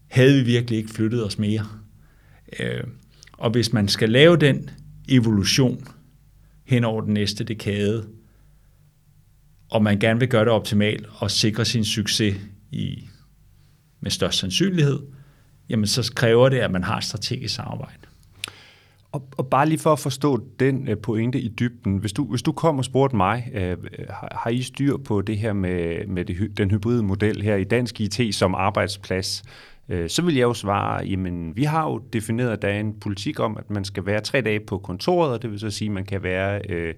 havde 0.07 0.39
vi 0.39 0.43
virkelig 0.43 0.77
ikke 0.77 0.89
flyttet 0.89 1.25
os 1.25 1.39
mere? 1.39 1.67
Øh, 2.59 2.83
og 3.33 3.51
hvis 3.51 3.73
man 3.73 3.87
skal 3.87 4.09
lave 4.09 4.37
den 4.37 4.69
evolution, 5.09 5.87
hen 6.63 6.83
over 6.83 7.01
den 7.01 7.13
næste 7.13 7.43
dekade, 7.43 8.07
og 9.69 9.83
man 9.83 9.99
gerne 9.99 10.19
vil 10.19 10.29
gøre 10.29 10.45
det 10.45 10.51
optimalt 10.51 11.05
og 11.11 11.31
sikre 11.31 11.65
sin 11.65 11.85
succes 11.85 12.35
i, 12.71 13.07
med 13.99 14.11
størst 14.11 14.39
sandsynlighed, 14.39 14.99
jamen 15.69 15.87
så 15.87 16.11
kræver 16.15 16.49
det, 16.49 16.57
at 16.57 16.71
man 16.71 16.83
har 16.83 16.99
strategisk 16.99 17.55
samarbejde. 17.55 18.07
Og, 19.11 19.27
og 19.37 19.47
bare 19.47 19.69
lige 19.69 19.79
for 19.79 19.93
at 19.93 19.99
forstå 19.99 20.39
den 20.59 20.87
øh, 20.87 20.97
pointe 20.97 21.39
i 21.39 21.47
dybden, 21.47 21.97
hvis 21.97 22.13
du, 22.13 22.25
hvis 22.25 22.41
du 22.41 22.51
kom 22.51 22.77
og 22.77 22.85
spurgte 22.85 23.15
mig, 23.15 23.51
øh, 23.53 23.77
har, 24.09 24.37
har 24.41 24.49
I 24.49 24.61
styr 24.61 24.97
på 24.97 25.21
det 25.21 25.37
her 25.37 25.53
med, 25.53 26.07
med 26.07 26.25
det, 26.25 26.57
den 26.57 26.71
hybride 26.71 27.03
model 27.03 27.41
her 27.41 27.55
i 27.55 27.63
dansk 27.63 28.01
IT 28.01 28.35
som 28.35 28.55
arbejdsplads? 28.55 29.43
Øh, 29.89 30.09
så 30.09 30.21
vil 30.21 30.35
jeg 30.35 30.43
jo 30.43 30.53
svare, 30.53 31.05
jamen 31.05 31.55
vi 31.55 31.63
har 31.63 31.89
jo 31.89 31.97
defineret, 32.13 32.51
at 32.51 32.61
der 32.61 32.67
er 32.67 32.79
en 32.79 32.99
politik 32.99 33.39
om, 33.39 33.57
at 33.57 33.69
man 33.69 33.85
skal 33.85 34.05
være 34.05 34.21
tre 34.21 34.41
dage 34.41 34.59
på 34.59 34.77
kontoret, 34.77 35.33
og 35.33 35.41
det 35.41 35.51
vil 35.51 35.59
så 35.59 35.69
sige, 35.69 35.89
at 35.89 35.93
man 35.93 36.05
kan 36.05 36.23
være 36.23 36.61
øh, 36.69 36.93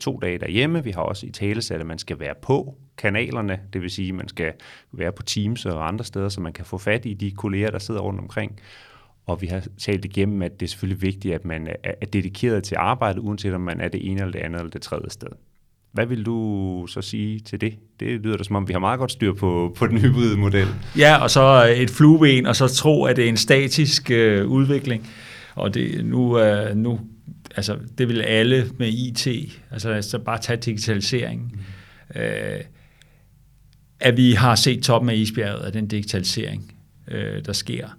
to 0.00 0.18
dage 0.22 0.38
derhjemme. 0.38 0.84
Vi 0.84 0.90
har 0.90 1.02
også 1.02 1.26
i 1.26 1.30
talesat, 1.30 1.80
at 1.80 1.86
man 1.86 1.98
skal 1.98 2.20
være 2.20 2.34
på 2.42 2.74
kanalerne, 2.98 3.60
det 3.72 3.82
vil 3.82 3.90
sige, 3.90 4.08
at 4.08 4.14
man 4.14 4.28
skal 4.28 4.52
være 4.92 5.12
på 5.12 5.22
Teams 5.22 5.66
og 5.66 5.88
andre 5.88 6.04
steder, 6.04 6.28
så 6.28 6.40
man 6.40 6.52
kan 6.52 6.64
få 6.64 6.78
fat 6.78 7.06
i 7.06 7.14
de 7.14 7.30
kolleger, 7.30 7.70
der 7.70 7.78
sidder 7.78 8.00
rundt 8.00 8.20
omkring. 8.20 8.60
Og 9.28 9.42
vi 9.42 9.46
har 9.46 9.62
talt 9.78 10.04
igennem, 10.04 10.42
at 10.42 10.60
det 10.60 10.66
er 10.66 10.70
selvfølgelig 10.70 11.02
vigtigt, 11.02 11.34
at 11.34 11.44
man 11.44 11.68
er 11.84 12.06
dedikeret 12.12 12.64
til 12.64 12.76
arbejdet, 12.78 13.20
uanset 13.20 13.54
om 13.54 13.60
man 13.60 13.80
er 13.80 13.88
det 13.88 14.10
ene 14.10 14.20
eller 14.20 14.32
det 14.32 14.38
andet 14.38 14.58
eller 14.58 14.70
det 14.70 14.82
tredje 14.82 15.10
sted. 15.10 15.28
Hvad 15.92 16.06
vil 16.06 16.26
du 16.26 16.86
så 16.88 17.02
sige 17.02 17.40
til 17.40 17.60
det? 17.60 17.74
Det 18.00 18.20
lyder 18.20 18.36
da 18.36 18.44
som 18.44 18.56
om, 18.56 18.68
vi 18.68 18.72
har 18.72 18.80
meget 18.80 18.98
godt 18.98 19.12
styr 19.12 19.32
på, 19.32 19.74
på 19.76 19.86
den 19.86 19.98
hybride 19.98 20.36
model. 20.36 20.66
Ja, 20.98 21.16
og 21.22 21.30
så 21.30 21.74
et 21.76 21.90
flueben, 21.90 22.46
og 22.46 22.56
så 22.56 22.68
tro, 22.68 23.04
at 23.04 23.16
det 23.16 23.24
er 23.24 23.28
en 23.28 23.36
statisk 23.36 24.10
øh, 24.10 24.46
udvikling. 24.46 25.08
Og 25.54 25.74
det, 25.74 26.04
nu, 26.04 26.38
øh, 26.38 26.76
nu, 26.76 27.00
altså, 27.56 27.76
det 27.98 28.08
vil 28.08 28.22
alle 28.22 28.70
med 28.78 28.88
IT, 28.88 29.26
altså, 29.70 29.90
altså 29.90 30.18
bare 30.18 30.38
tage 30.38 30.56
digitalisering. 30.56 31.52
Mm. 32.14 32.20
Øh, 32.20 32.60
at 34.00 34.16
vi 34.16 34.32
har 34.32 34.54
set 34.54 34.82
toppen 34.82 35.10
af 35.10 35.14
isbjerget 35.14 35.64
af 35.64 35.72
den 35.72 35.88
digitalisering, 35.88 36.74
øh, 37.08 37.44
der 37.44 37.52
sker. 37.52 37.97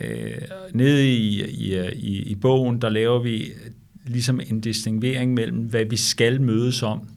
Øh, 0.00 0.38
nede 0.72 1.08
i, 1.08 1.44
i, 1.44 1.88
i, 1.92 2.22
i 2.22 2.34
bogen, 2.34 2.80
der 2.80 2.88
laver 2.88 3.18
vi 3.18 3.44
øh, 3.44 3.70
ligesom 4.06 4.40
en 4.40 4.60
distinguering 4.60 5.34
mellem, 5.34 5.58
hvad 5.58 5.84
vi 5.84 5.96
skal 5.96 6.40
mødes 6.40 6.82
om, 6.82 7.08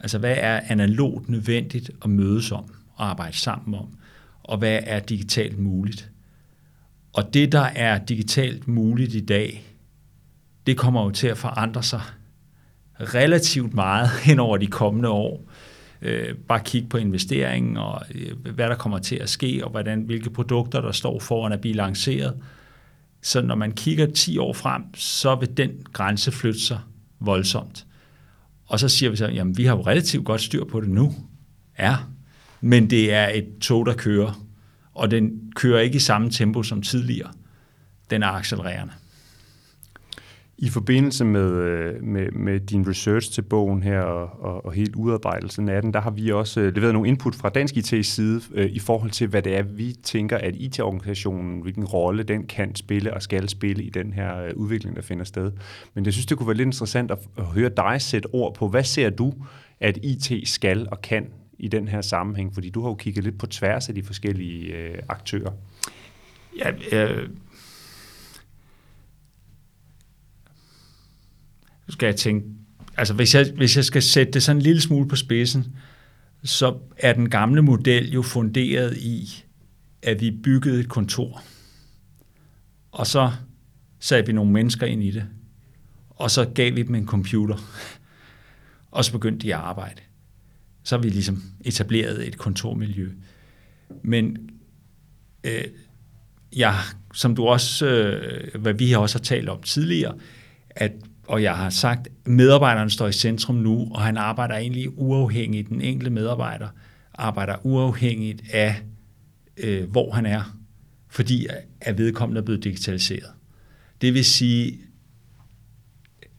Altså, 0.00 0.18
hvad 0.18 0.34
er 0.38 0.60
analogt 0.68 1.28
nødvendigt 1.28 1.90
at 2.04 2.10
mødes 2.10 2.52
om 2.52 2.74
og 2.94 3.10
arbejde 3.10 3.36
sammen 3.36 3.74
om? 3.74 3.98
Og 4.42 4.58
hvad 4.58 4.80
er 4.82 5.00
digitalt 5.00 5.58
muligt? 5.58 6.10
Og 7.12 7.34
det, 7.34 7.52
der 7.52 7.60
er 7.60 7.98
digitalt 7.98 8.68
muligt 8.68 9.14
i 9.14 9.20
dag, 9.20 9.64
det 10.66 10.76
kommer 10.76 11.04
jo 11.04 11.10
til 11.10 11.28
at 11.28 11.38
forandre 11.38 11.82
sig 11.82 12.00
relativt 13.00 13.74
meget 13.74 14.08
hen 14.26 14.38
over 14.38 14.56
de 14.56 14.66
kommende 14.66 15.08
år. 15.08 15.47
Øh, 16.02 16.34
bare 16.34 16.60
kigge 16.64 16.88
på 16.88 16.96
investeringen 16.96 17.76
og 17.76 18.02
øh, 18.14 18.54
hvad 18.54 18.68
der 18.68 18.74
kommer 18.74 18.98
til 18.98 19.16
at 19.16 19.28
ske, 19.28 19.60
og 19.64 19.70
hvordan, 19.70 20.02
hvilke 20.02 20.30
produkter, 20.30 20.80
der 20.80 20.92
står 20.92 21.18
foran 21.20 21.52
at 21.52 21.60
blive 21.60 21.74
lanceret. 21.74 22.34
Så 23.22 23.42
når 23.42 23.54
man 23.54 23.72
kigger 23.72 24.06
10 24.06 24.38
år 24.38 24.52
frem, 24.52 24.82
så 24.94 25.34
vil 25.34 25.56
den 25.56 25.70
grænse 25.92 26.32
flytte 26.32 26.60
sig 26.60 26.78
voldsomt. 27.20 27.86
Og 28.66 28.80
så 28.80 28.88
siger 28.88 29.10
vi 29.10 29.16
så, 29.16 29.28
jamen 29.28 29.56
vi 29.56 29.64
har 29.64 29.76
jo 29.76 29.82
relativt 29.82 30.24
godt 30.24 30.40
styr 30.40 30.64
på 30.64 30.80
det 30.80 30.88
nu. 30.88 31.14
Ja, 31.78 31.96
men 32.60 32.90
det 32.90 33.12
er 33.12 33.28
et 33.28 33.48
tog, 33.60 33.86
der 33.86 33.94
kører, 33.94 34.44
og 34.94 35.10
den 35.10 35.52
kører 35.56 35.80
ikke 35.80 35.96
i 35.96 36.00
samme 36.00 36.30
tempo 36.30 36.62
som 36.62 36.82
tidligere. 36.82 37.30
Den 38.10 38.22
er 38.22 38.28
accelererende. 38.28 38.92
I 40.60 40.68
forbindelse 40.68 41.24
med, 41.24 41.52
øh, 41.52 42.02
med, 42.02 42.30
med 42.30 42.60
din 42.60 42.88
research 42.88 43.32
til 43.32 43.42
bogen 43.42 43.82
her 43.82 44.00
og, 44.00 44.30
og, 44.40 44.66
og 44.66 44.72
helt 44.72 44.96
udarbejdelsen 44.96 45.68
af 45.68 45.82
den, 45.82 45.94
der 45.94 46.00
har 46.00 46.10
vi 46.10 46.32
også 46.32 46.60
øh, 46.60 46.74
leveret 46.74 46.92
nogle 46.92 47.08
input 47.08 47.34
fra 47.34 47.48
Dansk 47.48 47.76
IT's 47.76 48.02
side 48.02 48.40
øh, 48.54 48.70
i 48.70 48.78
forhold 48.78 49.10
til, 49.10 49.26
hvad 49.26 49.42
det 49.42 49.56
er, 49.56 49.62
vi 49.62 49.92
tænker, 50.02 50.38
at 50.38 50.54
IT-organisationen, 50.56 51.60
hvilken 51.60 51.84
rolle 51.84 52.22
den 52.22 52.46
kan 52.46 52.74
spille 52.74 53.14
og 53.14 53.22
skal 53.22 53.48
spille 53.48 53.82
i 53.84 53.90
den 53.90 54.12
her 54.12 54.44
øh, 54.44 54.50
udvikling, 54.54 54.96
der 54.96 55.02
finder 55.02 55.24
sted. 55.24 55.52
Men 55.94 56.04
jeg 56.04 56.12
synes, 56.12 56.26
det 56.26 56.36
kunne 56.36 56.46
være 56.46 56.56
lidt 56.56 56.66
interessant 56.66 57.10
at, 57.10 57.18
at 57.36 57.44
høre 57.44 57.70
dig 57.76 58.00
sætte 58.00 58.26
ord 58.32 58.54
på, 58.54 58.68
hvad 58.68 58.84
ser 58.84 59.10
du, 59.10 59.34
at 59.80 59.98
IT 60.02 60.48
skal 60.48 60.88
og 60.90 61.02
kan 61.02 61.26
i 61.58 61.68
den 61.68 61.88
her 61.88 62.00
sammenhæng? 62.00 62.54
Fordi 62.54 62.70
du 62.70 62.82
har 62.82 62.88
jo 62.88 62.94
kigget 62.94 63.24
lidt 63.24 63.38
på 63.38 63.46
tværs 63.46 63.88
af 63.88 63.94
de 63.94 64.02
forskellige 64.02 64.74
øh, 64.74 64.98
aktører. 65.08 65.52
Ja, 66.58 66.70
øh 66.92 67.28
skal 71.88 72.06
jeg 72.06 72.16
tænke, 72.16 72.46
altså 72.96 73.14
hvis 73.14 73.34
jeg, 73.34 73.52
hvis 73.56 73.76
jeg 73.76 73.84
skal 73.84 74.02
sætte 74.02 74.32
det 74.32 74.42
sådan 74.42 74.56
en 74.56 74.62
lille 74.62 74.80
smule 74.80 75.08
på 75.08 75.16
spidsen, 75.16 75.76
så 76.44 76.78
er 76.96 77.12
den 77.12 77.30
gamle 77.30 77.62
model 77.62 78.12
jo 78.12 78.22
funderet 78.22 78.96
i, 78.96 79.44
at 80.02 80.20
vi 80.20 80.30
byggede 80.30 80.80
et 80.80 80.88
kontor, 80.88 81.42
og 82.92 83.06
så 83.06 83.32
satte 84.00 84.26
vi 84.26 84.32
nogle 84.32 84.52
mennesker 84.52 84.86
ind 84.86 85.02
i 85.02 85.10
det, 85.10 85.24
og 86.10 86.30
så 86.30 86.44
gav 86.54 86.76
vi 86.76 86.82
dem 86.82 86.94
en 86.94 87.06
computer, 87.06 87.56
og 88.90 89.04
så 89.04 89.12
begyndte 89.12 89.46
de 89.46 89.54
at 89.54 89.60
arbejde. 89.60 90.00
Så 90.82 90.96
har 90.96 91.02
vi 91.02 91.08
ligesom 91.08 91.42
etableret 91.64 92.28
et 92.28 92.38
kontormiljø. 92.38 93.10
Men 94.02 94.50
øh, 95.44 95.64
ja, 96.56 96.74
som 97.14 97.36
du 97.36 97.46
også, 97.46 97.86
øh, 97.86 98.60
hvad 98.60 98.74
vi 98.74 98.92
også 98.92 99.18
har 99.18 99.22
talt 99.22 99.48
om 99.48 99.62
tidligere, 99.62 100.14
at 100.70 100.92
og 101.28 101.42
jeg 101.42 101.56
har 101.56 101.70
sagt, 101.70 102.08
medarbejderen 102.26 102.90
står 102.90 103.06
i 103.06 103.12
centrum 103.12 103.56
nu, 103.56 103.88
og 103.90 104.00
han 104.00 104.16
arbejder 104.16 104.54
egentlig 104.54 104.98
uafhængigt. 104.98 105.68
Den 105.68 105.80
enkelte 105.80 106.10
medarbejder 106.10 106.68
arbejder 107.14 107.56
uafhængigt 107.62 108.42
af, 108.52 108.82
øh, 109.56 109.90
hvor 109.90 110.12
han 110.12 110.26
er, 110.26 110.58
fordi 111.08 111.46
at 111.80 111.98
vedkommende 111.98 112.40
er 112.40 112.44
blevet 112.44 112.64
digitaliseret. 112.64 113.30
Det 114.00 114.14
vil 114.14 114.24
sige, 114.24 114.78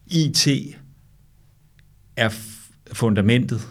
IT 0.07 0.47
er 2.15 2.29
fundamentet 2.93 3.61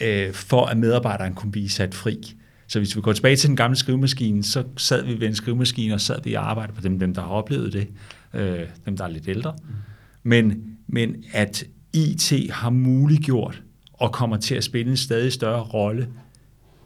øh, 0.00 0.32
for, 0.32 0.66
at 0.66 0.76
medarbejderen 0.76 1.34
kunne 1.34 1.52
blive 1.52 1.68
sat 1.68 1.94
fri. 1.94 2.36
Så 2.66 2.78
hvis 2.78 2.96
vi 2.96 3.00
går 3.00 3.12
tilbage 3.12 3.36
til 3.36 3.48
den 3.48 3.56
gamle 3.56 3.76
skrivemaskine, 3.76 4.44
så 4.44 4.64
sad 4.76 5.04
vi 5.04 5.20
ved 5.20 5.26
en 5.26 5.34
skrivemaskine, 5.34 5.94
og 5.94 6.00
sad 6.00 6.22
vi 6.24 6.34
og 6.34 6.50
arbejdede 6.50 6.76
på 6.76 6.80
dem, 6.80 6.98
dem 6.98 7.14
der 7.14 7.22
har 7.22 7.28
oplevet 7.28 7.72
det, 7.72 7.88
øh, 8.34 8.68
dem 8.86 8.96
der 8.96 9.04
er 9.04 9.08
lidt 9.08 9.28
ældre. 9.28 9.54
Men, 10.22 10.76
men 10.86 11.24
at 11.32 11.64
IT 11.92 12.50
har 12.50 12.70
muliggjort 12.70 13.62
og 13.92 14.12
kommer 14.12 14.36
til 14.36 14.54
at 14.54 14.64
spille 14.64 14.90
en 14.90 14.96
stadig 14.96 15.32
større 15.32 15.62
rolle 15.62 16.08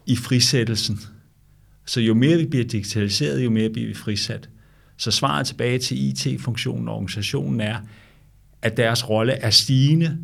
i 0.06 0.16
frisættelsen. 0.16 1.00
Så 1.84 2.00
jo 2.00 2.14
mere 2.14 2.38
vi 2.38 2.46
bliver 2.46 2.64
digitaliseret, 2.64 3.44
jo 3.44 3.50
mere 3.50 3.70
bliver 3.70 3.88
vi 3.88 3.94
frisat. 3.94 4.48
Så 4.96 5.10
svaret 5.10 5.46
tilbage 5.46 5.78
til 5.78 5.98
IT-funktionen 5.98 6.88
og 6.88 6.94
organisationen 6.94 7.60
er, 7.60 7.78
at 8.62 8.76
deres 8.76 9.08
rolle 9.08 9.32
er 9.32 9.50
stigende 9.50 10.18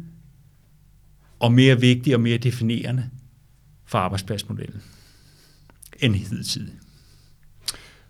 og 1.38 1.52
mere 1.52 1.81
vigtig 1.81 2.14
og 2.14 2.21
mere 2.21 2.38
definerende 2.38 3.11
for 3.85 3.99
arbejdspladsmodellen 3.99 4.83
end 6.00 6.14
hidtil. 6.14 6.71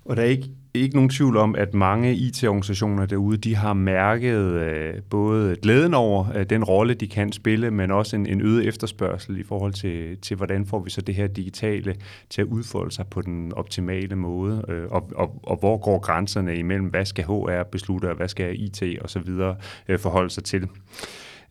Og 0.05 0.17
der 0.17 0.23
er 0.23 0.27
ikke, 0.27 0.51
ikke 0.75 0.97
nogen 0.97 1.11
tvivl 1.11 1.37
om, 1.37 1.55
at 1.55 1.75
mange 1.75 2.15
IT-organisationer 2.15 3.07
derude, 3.07 3.37
de 3.37 3.57
har 3.57 3.73
mærket 3.73 4.39
øh, 4.39 4.95
både 5.11 5.57
glæden 5.57 5.95
over 5.95 6.37
øh, 6.37 6.47
den 6.51 6.65
rolle, 6.65 6.95
de 6.95 7.09
kan 7.09 7.33
spille, 7.33 7.71
men 7.71 7.91
også 7.91 8.17
en, 8.17 8.27
en 8.27 8.41
øget 8.41 8.69
efterspørgsel 8.69 9.39
i 9.39 9.43
forhold 9.43 9.73
til, 9.73 10.19
til, 10.19 10.37
hvordan 10.37 10.67
får 10.67 10.81
vi 10.81 10.91
så 10.91 11.01
det 11.01 11.15
her 11.15 11.27
digitale 11.27 11.95
til 12.31 12.43
at 12.43 12.47
udfolde 12.47 12.95
sig 12.95 13.07
på 13.07 13.23
den 13.23 13.53
optimale 13.53 14.17
måde, 14.17 14.65
øh, 14.69 14.85
og, 14.91 15.11
og, 15.15 15.41
og 15.43 15.57
hvor 15.57 15.79
går 15.79 15.99
grænserne 15.99 16.57
imellem, 16.57 16.87
hvad 16.87 17.05
skal 17.05 17.25
HR 17.25 17.63
beslutte, 17.73 18.11
og 18.11 18.17
hvad 18.17 18.29
skal 18.29 18.61
IT 18.61 18.83
og 19.01 19.11
så 19.11 19.19
videre 19.19 19.57
øh, 19.89 19.99
forholde 19.99 20.31
sig 20.31 20.45
til. 20.45 20.69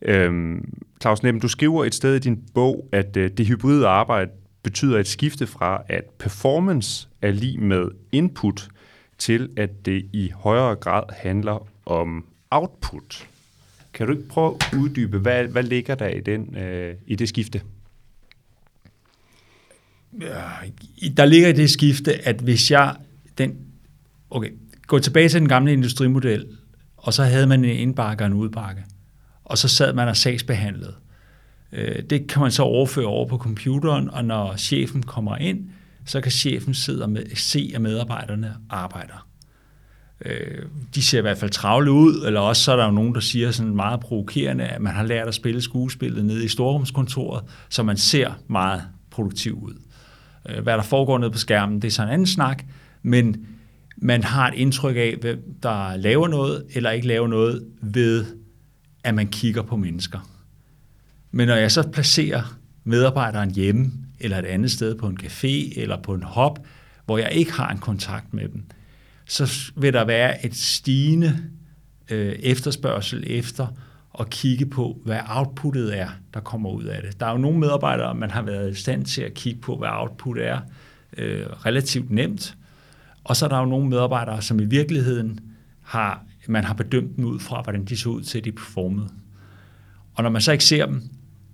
Øhm, 0.02 0.64
Claus 1.00 1.22
Nem, 1.22 1.40
du 1.40 1.48
skriver 1.48 1.84
et 1.84 1.94
sted 1.94 2.14
i 2.14 2.18
din 2.18 2.42
bog, 2.54 2.88
at 2.92 3.16
øh, 3.16 3.30
det 3.30 3.46
hybride 3.46 3.86
arbejde 3.86 4.30
betyder 4.62 4.98
et 4.98 5.06
skifte 5.06 5.46
fra, 5.46 5.82
at 5.88 6.04
performance 6.18 7.08
er 7.22 7.30
lige 7.30 7.58
med 7.58 7.88
input, 8.12 8.68
til 9.22 9.48
at 9.56 9.86
det 9.86 10.06
i 10.12 10.30
højere 10.34 10.76
grad 10.76 11.02
handler 11.16 11.68
om 11.86 12.24
output. 12.50 13.28
Kan 13.92 14.06
du 14.06 14.12
ikke 14.12 14.28
prøve 14.28 14.56
at 14.60 14.78
uddybe, 14.78 15.18
hvad, 15.18 15.44
hvad 15.44 15.62
ligger 15.62 15.94
der 15.94 16.08
i, 16.08 16.20
den, 16.20 16.56
øh, 16.56 16.94
i 17.06 17.14
det 17.14 17.28
skifte? 17.28 17.62
Der 21.16 21.24
ligger 21.24 21.48
i 21.48 21.52
det 21.52 21.70
skifte, 21.70 22.26
at 22.28 22.40
hvis 22.40 22.70
jeg... 22.70 22.96
Den, 23.38 23.56
okay, 24.30 24.50
gå 24.86 24.98
tilbage 24.98 25.28
til 25.28 25.40
den 25.40 25.48
gamle 25.48 25.72
industrimodel, 25.72 26.46
og 26.96 27.12
så 27.12 27.24
havde 27.24 27.46
man 27.46 27.64
en 27.64 27.76
indbakke 27.76 28.24
og 28.24 28.26
en 28.26 28.32
udbakke, 28.32 28.84
og 29.44 29.58
så 29.58 29.68
sad 29.68 29.92
man 29.92 30.08
og 30.08 30.16
sagsbehandlede. 30.16 30.94
Øh, 31.72 32.02
det 32.02 32.26
kan 32.26 32.42
man 32.42 32.50
så 32.50 32.62
overføre 32.62 33.06
over 33.06 33.28
på 33.28 33.38
computeren, 33.38 34.10
og 34.10 34.24
når 34.24 34.56
chefen 34.56 35.02
kommer 35.02 35.36
ind, 35.36 35.70
så 36.06 36.20
kan 36.20 36.32
chefen 36.32 36.74
sidde 36.74 37.02
og 37.02 37.10
med, 37.10 37.36
se, 37.36 37.72
at 37.74 37.80
medarbejderne 37.80 38.54
arbejder. 38.70 39.26
Øh, 40.24 40.64
de 40.94 41.02
ser 41.02 41.18
i 41.18 41.22
hvert 41.22 41.38
fald 41.38 41.50
travle 41.50 41.92
ud, 41.92 42.24
eller 42.26 42.40
også 42.40 42.62
så 42.62 42.72
er 42.72 42.76
der 42.76 42.84
jo 42.84 42.90
nogen, 42.90 43.14
der 43.14 43.20
siger 43.20 43.50
sådan 43.50 43.76
meget 43.76 44.00
provokerende, 44.00 44.64
at 44.64 44.80
man 44.80 44.94
har 44.94 45.02
lært 45.02 45.28
at 45.28 45.34
spille 45.34 45.62
skuespillet 45.62 46.24
nede 46.24 46.44
i 46.44 46.48
storrumskontoret, 46.48 47.44
så 47.68 47.82
man 47.82 47.96
ser 47.96 48.32
meget 48.48 48.82
produktiv 49.10 49.62
ud. 49.62 49.74
Øh, 50.48 50.62
hvad 50.62 50.74
der 50.74 50.82
foregår 50.82 51.18
nede 51.18 51.30
på 51.30 51.38
skærmen, 51.38 51.82
det 51.82 51.88
er 51.88 51.92
så 51.92 52.02
en 52.02 52.08
anden 52.08 52.26
snak, 52.26 52.64
men 53.02 53.46
man 53.96 54.24
har 54.24 54.48
et 54.48 54.54
indtryk 54.54 54.96
af, 54.96 55.16
hvem 55.20 55.54
der 55.62 55.96
laver 55.96 56.28
noget 56.28 56.64
eller 56.74 56.90
ikke 56.90 57.06
laver 57.06 57.28
noget 57.28 57.64
ved, 57.80 58.24
at 59.04 59.14
man 59.14 59.28
kigger 59.28 59.62
på 59.62 59.76
mennesker. 59.76 60.28
Men 61.30 61.48
når 61.48 61.54
jeg 61.54 61.72
så 61.72 61.88
placerer 61.88 62.58
medarbejderen 62.84 63.50
hjemme, 63.50 63.92
eller 64.24 64.38
et 64.38 64.44
andet 64.44 64.70
sted 64.70 64.94
på 64.94 65.06
en 65.06 65.18
café, 65.22 65.80
eller 65.80 66.02
på 66.02 66.14
en 66.14 66.22
hop, 66.22 66.58
hvor 67.06 67.18
jeg 67.18 67.32
ikke 67.32 67.52
har 67.52 67.70
en 67.70 67.78
kontakt 67.78 68.34
med 68.34 68.48
dem, 68.48 68.62
så 69.26 69.72
vil 69.76 69.92
der 69.92 70.04
være 70.04 70.46
et 70.46 70.56
stigende 70.56 71.38
øh, 72.10 72.32
efterspørgsel 72.32 73.24
efter 73.26 73.66
at 74.20 74.30
kigge 74.30 74.66
på, 74.66 75.00
hvad 75.04 75.18
outputtet 75.28 75.98
er, 75.98 76.08
der 76.34 76.40
kommer 76.40 76.70
ud 76.70 76.84
af 76.84 77.02
det. 77.02 77.20
Der 77.20 77.26
er 77.26 77.30
jo 77.30 77.38
nogle 77.38 77.58
medarbejdere, 77.58 78.14
man 78.14 78.30
har 78.30 78.42
været 78.42 78.70
i 78.70 78.74
stand 78.74 79.04
til 79.04 79.22
at 79.22 79.34
kigge 79.34 79.60
på, 79.60 79.76
hvad 79.76 79.88
output 79.92 80.38
er, 80.38 80.60
øh, 81.16 81.46
relativt 81.46 82.10
nemt. 82.10 82.56
Og 83.24 83.36
så 83.36 83.44
er 83.44 83.48
der 83.48 83.58
jo 83.58 83.64
nogle 83.64 83.88
medarbejdere, 83.88 84.42
som 84.42 84.60
i 84.60 84.64
virkeligheden 84.64 85.40
har, 85.82 86.24
man 86.48 86.64
har 86.64 86.74
bedømt 86.74 87.16
dem 87.16 87.24
ud 87.24 87.38
fra, 87.38 87.62
hvordan 87.62 87.84
de 87.84 87.96
så 87.96 88.08
ud 88.08 88.22
til, 88.22 88.38
at 88.38 88.44
de 88.44 88.52
performede. 88.52 89.08
Og 90.14 90.22
når 90.22 90.30
man 90.30 90.42
så 90.42 90.52
ikke 90.52 90.64
ser 90.64 90.86
dem, 90.86 91.02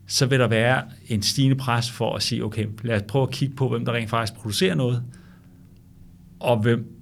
så 0.09 0.27
vil 0.27 0.39
der 0.39 0.49
være 0.49 0.83
en 1.07 1.23
stigende 1.23 1.57
pres 1.57 1.91
for 1.91 2.17
at 2.17 2.23
sige, 2.23 2.45
okay, 2.45 2.67
lad 2.83 2.97
os 2.97 3.03
prøve 3.09 3.23
at 3.23 3.31
kigge 3.31 3.57
på, 3.57 3.69
hvem 3.69 3.85
der 3.85 3.93
rent 3.93 4.11
faktisk 4.11 4.35
producerer 4.35 4.75
noget, 4.75 5.05
og 6.41 6.59
hvem 6.59 6.93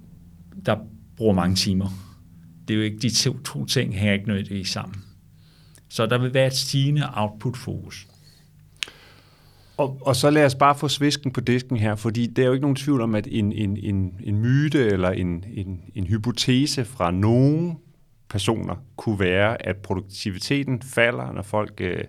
der 0.65 0.77
bruger 1.17 1.33
mange 1.33 1.55
timer. 1.55 1.89
Det 2.67 2.73
er 2.73 2.77
jo 2.77 2.83
ikke, 2.83 2.97
de 2.97 3.09
to, 3.09 3.37
to 3.37 3.65
ting 3.65 3.95
hænger 3.95 4.13
ikke 4.13 4.27
nødvendigvis 4.27 4.69
sammen. 4.69 5.03
Så 5.89 6.05
der 6.05 6.17
vil 6.17 6.33
være 6.33 6.47
et 6.47 6.53
stigende 6.53 7.09
output-fokus. 7.13 8.07
Og, 9.77 9.97
og 10.01 10.15
så 10.15 10.29
lad 10.29 10.45
os 10.45 10.55
bare 10.55 10.75
få 10.75 10.87
svisken 10.87 11.31
på 11.31 11.41
disken 11.41 11.77
her, 11.77 11.95
fordi 11.95 12.25
der 12.25 12.41
er 12.41 12.47
jo 12.47 12.53
ikke 12.53 12.61
nogen 12.61 12.75
tvivl 12.75 13.01
om, 13.01 13.15
at 13.15 13.27
en, 13.31 13.51
en, 13.51 13.77
en, 13.77 14.13
en 14.23 14.37
myte 14.37 14.87
eller 14.87 15.09
en, 15.09 15.45
en, 15.53 15.81
en 15.95 16.07
hypotese 16.07 16.85
fra 16.85 17.11
nogen 17.11 17.77
personer 18.29 18.75
kunne 18.95 19.19
være, 19.19 19.67
at 19.67 19.77
produktiviteten 19.77 20.81
falder, 20.81 21.31
når 21.31 21.41
folk 21.41 21.81
øh, 21.81 22.03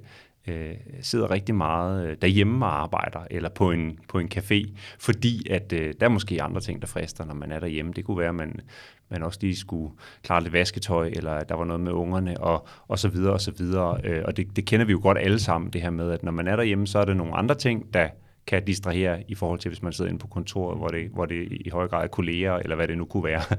øh, 0.49 0.75
sidder 1.03 1.31
rigtig 1.31 1.55
meget 1.55 2.07
øh, 2.07 2.17
derhjemme 2.23 2.67
og 2.67 2.81
arbejder, 2.81 3.21
eller 3.31 3.49
på 3.49 3.71
en, 3.71 3.99
på 4.09 4.19
en 4.19 4.31
café, 4.35 4.71
fordi 4.99 5.51
at 5.51 5.73
øh, 5.73 5.95
der 6.01 6.07
er 6.07 6.11
måske 6.11 6.43
andre 6.43 6.61
ting, 6.61 6.81
der 6.81 6.87
frister, 6.87 7.25
når 7.25 7.35
man 7.35 7.53
er 7.53 7.61
derhjemme. 7.61 7.93
Det 7.93 8.05
kunne 8.05 8.19
være, 8.19 8.29
at 8.29 8.35
man, 8.35 8.61
man 9.09 9.23
også 9.23 9.39
lige 9.43 9.57
skulle 9.57 9.95
klare 10.23 10.43
lidt 10.43 10.53
vasketøj, 10.53 11.07
eller 11.07 11.33
at 11.33 11.49
der 11.49 11.55
var 11.55 11.65
noget 11.65 11.81
med 11.81 11.93
ungerne, 11.93 12.41
og, 12.41 12.67
og 12.89 12.99
så 12.99 13.09
videre, 13.09 13.33
og 13.33 13.41
så 13.41 13.51
videre. 13.59 14.01
Øh, 14.05 14.23
og 14.25 14.37
det, 14.37 14.57
det 14.57 14.65
kender 14.65 14.87
vi 14.87 14.93
jo 14.93 15.01
godt 15.03 15.19
alle 15.19 15.39
sammen, 15.39 15.73
det 15.73 15.83
her 15.83 15.91
med, 15.91 16.11
at 16.11 16.23
når 16.23 16.33
man 16.33 16.49
er 16.49 16.57
derhjemme, 16.57 16.87
så 16.87 16.99
er 16.99 17.05
der 17.05 17.15
nogle 17.15 17.35
andre 17.35 17.55
ting, 17.55 17.95
der 17.95 18.09
kan 18.49 18.65
distrahere 18.65 19.23
i 19.29 19.35
forhold 19.35 19.59
til, 19.59 19.69
hvis 19.69 19.83
man 19.83 19.93
sidder 19.93 20.09
inde 20.11 20.21
på 20.21 20.27
kontoret, 20.27 20.79
hvor 20.79 20.89
det, 20.89 21.11
hvor 21.15 21.27
det 21.27 21.49
i 21.51 21.71
høj 21.73 21.89
grad 21.89 22.05
er 22.05 22.09
kolleger, 22.09 22.55
eller 22.55 22.77
hvad 22.77 22.89
det 22.89 22.99
nu 22.99 23.05
kunne 23.05 23.25
være. 23.25 23.43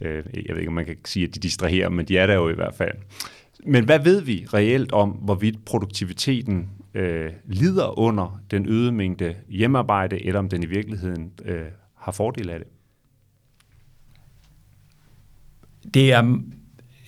Øh, 0.00 0.24
jeg 0.34 0.54
ved 0.54 0.58
ikke, 0.58 0.68
om 0.68 0.74
man 0.74 0.84
kan 0.84 0.96
sige, 1.04 1.26
at 1.26 1.34
de 1.34 1.40
distraherer, 1.40 1.88
men 1.88 2.06
de 2.06 2.18
er 2.18 2.26
der 2.26 2.34
jo 2.34 2.48
i 2.48 2.54
hvert 2.54 2.74
fald. 2.74 2.94
Men 3.66 3.84
hvad 3.84 3.98
ved 3.98 4.20
vi 4.20 4.46
reelt 4.54 4.92
om, 4.92 5.10
hvorvidt 5.10 5.64
produktiviteten 5.64 6.70
øh, 6.94 7.32
lider 7.44 7.98
under 7.98 8.40
den 8.50 8.66
øgede 8.68 8.92
mængde 8.92 9.36
hjemmearbejde, 9.48 10.26
eller 10.26 10.38
om 10.38 10.48
den 10.48 10.62
i 10.62 10.66
virkeligheden 10.66 11.32
øh, 11.44 11.66
har 11.94 12.12
fordel 12.12 12.50
af 12.50 12.58
det? 12.58 12.68
Det 15.94 16.12
er 16.12 16.38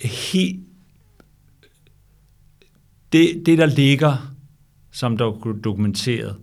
helt... 0.07 0.61
Det, 3.13 3.47
det, 3.47 3.59
der 3.59 3.67
ligger, 3.67 4.37
som 4.91 5.17
der 5.17 5.27
er 5.27 5.53
dokumenteret, 5.65 6.37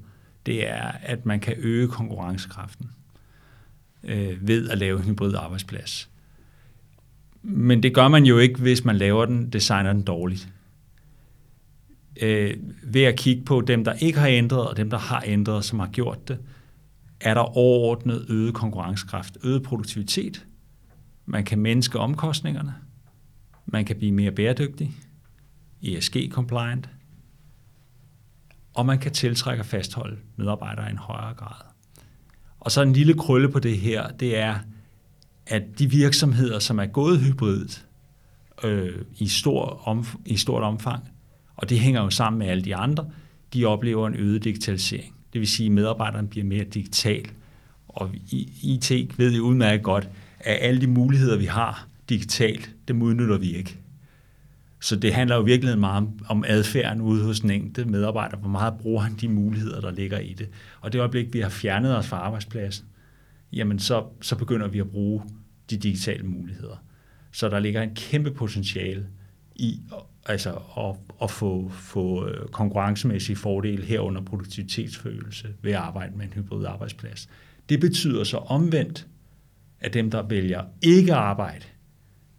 det 0.46 0.70
er, 0.70 0.92
at 1.02 1.26
man 1.26 1.40
kan 1.40 1.56
øge 1.58 1.88
konkurrencekraften 1.88 2.90
øh, 4.04 4.48
ved 4.48 4.70
at 4.70 4.78
lave 4.78 5.00
en 5.00 5.06
hybrid 5.06 5.36
arbejdsplads. 5.36 6.11
Men 7.44 7.84
det 7.84 7.94
gør 7.94 8.08
man 8.08 8.24
jo 8.24 8.38
ikke, 8.38 8.60
hvis 8.60 8.86
man 8.86 8.96
laver 8.96 9.26
den, 9.26 9.50
designer 9.50 9.94
den 9.94 10.02
dårligt. 10.02 10.50
Øh, 12.22 12.54
ved 12.84 13.04
at 13.04 13.16
kigge 13.16 13.44
på 13.46 13.62
dem, 13.62 13.84
der 13.84 13.94
ikke 13.94 14.20
har 14.20 14.28
ændret, 14.28 14.68
og 14.68 14.78
dem, 14.78 14.90
der 14.90 14.98
har 14.98 15.24
ændret, 15.26 15.66
som 15.66 15.80
har 15.80 15.88
gjort 15.88 16.28
det, 16.28 16.40
er 17.20 17.34
der 17.34 17.58
overordnet 17.58 18.26
øget 18.30 18.54
konkurrencekraft, 18.54 19.38
øget 19.44 19.64
produktivitet. 19.64 20.46
Man 21.26 21.46
kan 21.46 21.60
mindske 21.60 22.00
omkostningerne. 22.00 22.74
Man 23.66 23.86
kan 23.86 23.96
blive 23.96 24.12
mere 24.12 24.32
bæredygtig, 24.32 24.92
ESG-compliant, 25.84 26.90
og 28.74 28.86
man 28.86 29.00
kan 29.00 29.12
tiltrække 29.12 29.62
og 29.62 29.66
fastholde 29.66 30.18
medarbejdere 30.36 30.88
i 30.88 30.92
en 30.92 30.98
højere 30.98 31.34
grad. 31.34 31.66
Og 32.60 32.72
så 32.72 32.82
en 32.82 32.94
lille 32.94 33.14
krølle 33.14 33.50
på 33.50 33.60
det 33.60 33.78
her, 33.78 34.08
det 34.08 34.38
er, 34.38 34.60
at 35.48 35.64
de 35.80 35.90
virksomheder, 35.90 36.60
som 36.60 36.80
er 36.80 36.86
gået 36.86 37.20
hybridt 37.20 37.86
øh, 38.64 39.02
i, 39.18 39.28
stor 39.28 39.88
om, 39.88 40.06
i 40.26 40.38
stort 40.38 40.64
omfang, 40.64 41.04
og 41.56 41.70
det 41.70 41.80
hænger 41.80 42.02
jo 42.02 42.10
sammen 42.10 42.40
med 42.40 42.48
alle 42.48 42.64
de 42.64 42.76
andre, 42.76 43.10
de 43.54 43.66
oplever 43.66 44.08
en 44.08 44.16
øget 44.16 44.44
digitalisering. 44.44 45.16
Det 45.34 45.40
vil 45.40 45.48
sige, 45.48 45.68
at 45.68 45.72
medarbejderen 45.72 46.28
bliver 46.28 46.46
mere 46.46 46.64
digital. 46.64 47.26
Og 47.88 48.10
IT 48.62 49.18
ved 49.18 49.34
jo 49.34 49.44
udmærket 49.44 49.84
godt, 49.84 50.10
at 50.40 50.58
alle 50.62 50.82
de 50.82 50.88
muligheder, 50.88 51.38
vi 51.38 51.46
har 51.46 51.88
digitalt, 52.10 52.72
dem 52.88 53.02
udnytter 53.02 53.38
vi 53.38 53.56
ikke. 53.56 53.78
Så 54.82 54.96
det 54.96 55.14
handler 55.14 55.36
jo 55.36 55.42
virkelig 55.42 55.80
meget 55.80 55.98
om, 55.98 56.20
om 56.28 56.44
adfærden 56.48 57.02
ude 57.02 57.24
hos 57.24 57.40
den 57.40 57.52
enkelte 57.52 57.86
medarbejder. 57.86 58.38
Hvor 58.38 58.50
meget 58.50 58.74
bruger 58.82 59.02
han 59.02 59.14
de 59.22 59.28
muligheder, 59.28 59.82
der 59.82 59.92
ligger 59.92 60.20
i 60.20 60.34
det. 60.34 60.50
Og 60.82 60.94
det 60.94 61.00
øjeblik, 61.00 61.34
vi 61.34 61.40
har 61.40 61.50
fjernet 61.50 61.98
os 61.98 62.08
fra 62.08 62.18
arbejdspladsen, 62.18 62.86
jamen 63.54 63.80
så, 63.80 64.06
så 64.22 64.36
begynder 64.36 64.68
vi 64.68 64.80
at 64.80 64.90
bruge 64.90 65.24
de 65.70 65.78
digitale 65.78 66.24
muligheder. 66.24 66.84
Så 67.32 67.50
der 67.50 67.60
ligger 67.60 67.82
en 67.82 67.96
kæmpe 67.96 68.32
potentiale 68.32 69.08
i 69.56 69.82
altså 70.26 70.62
at, 70.78 70.96
at 71.22 71.32
få, 71.32 71.70
få 71.70 72.28
øh, 72.28 72.48
konkurrencemæssige 72.48 73.36
fordele 73.36 73.86
herunder 73.86 74.22
produktivitetsfølelse 74.22 75.48
ved 75.62 75.72
at 75.72 75.78
arbejde 75.78 76.18
med 76.18 76.26
en 76.26 76.34
hybrid 76.34 76.66
arbejdsplads. 76.66 77.30
Det 77.70 77.80
betyder 77.80 78.24
så 78.24 78.38
omvendt, 78.38 79.08
at 79.80 79.94
dem, 79.94 80.12
der 80.12 80.22
vælger 80.22 80.64
ikke 80.82 81.12
at 81.12 81.18
arbejde 81.18 81.66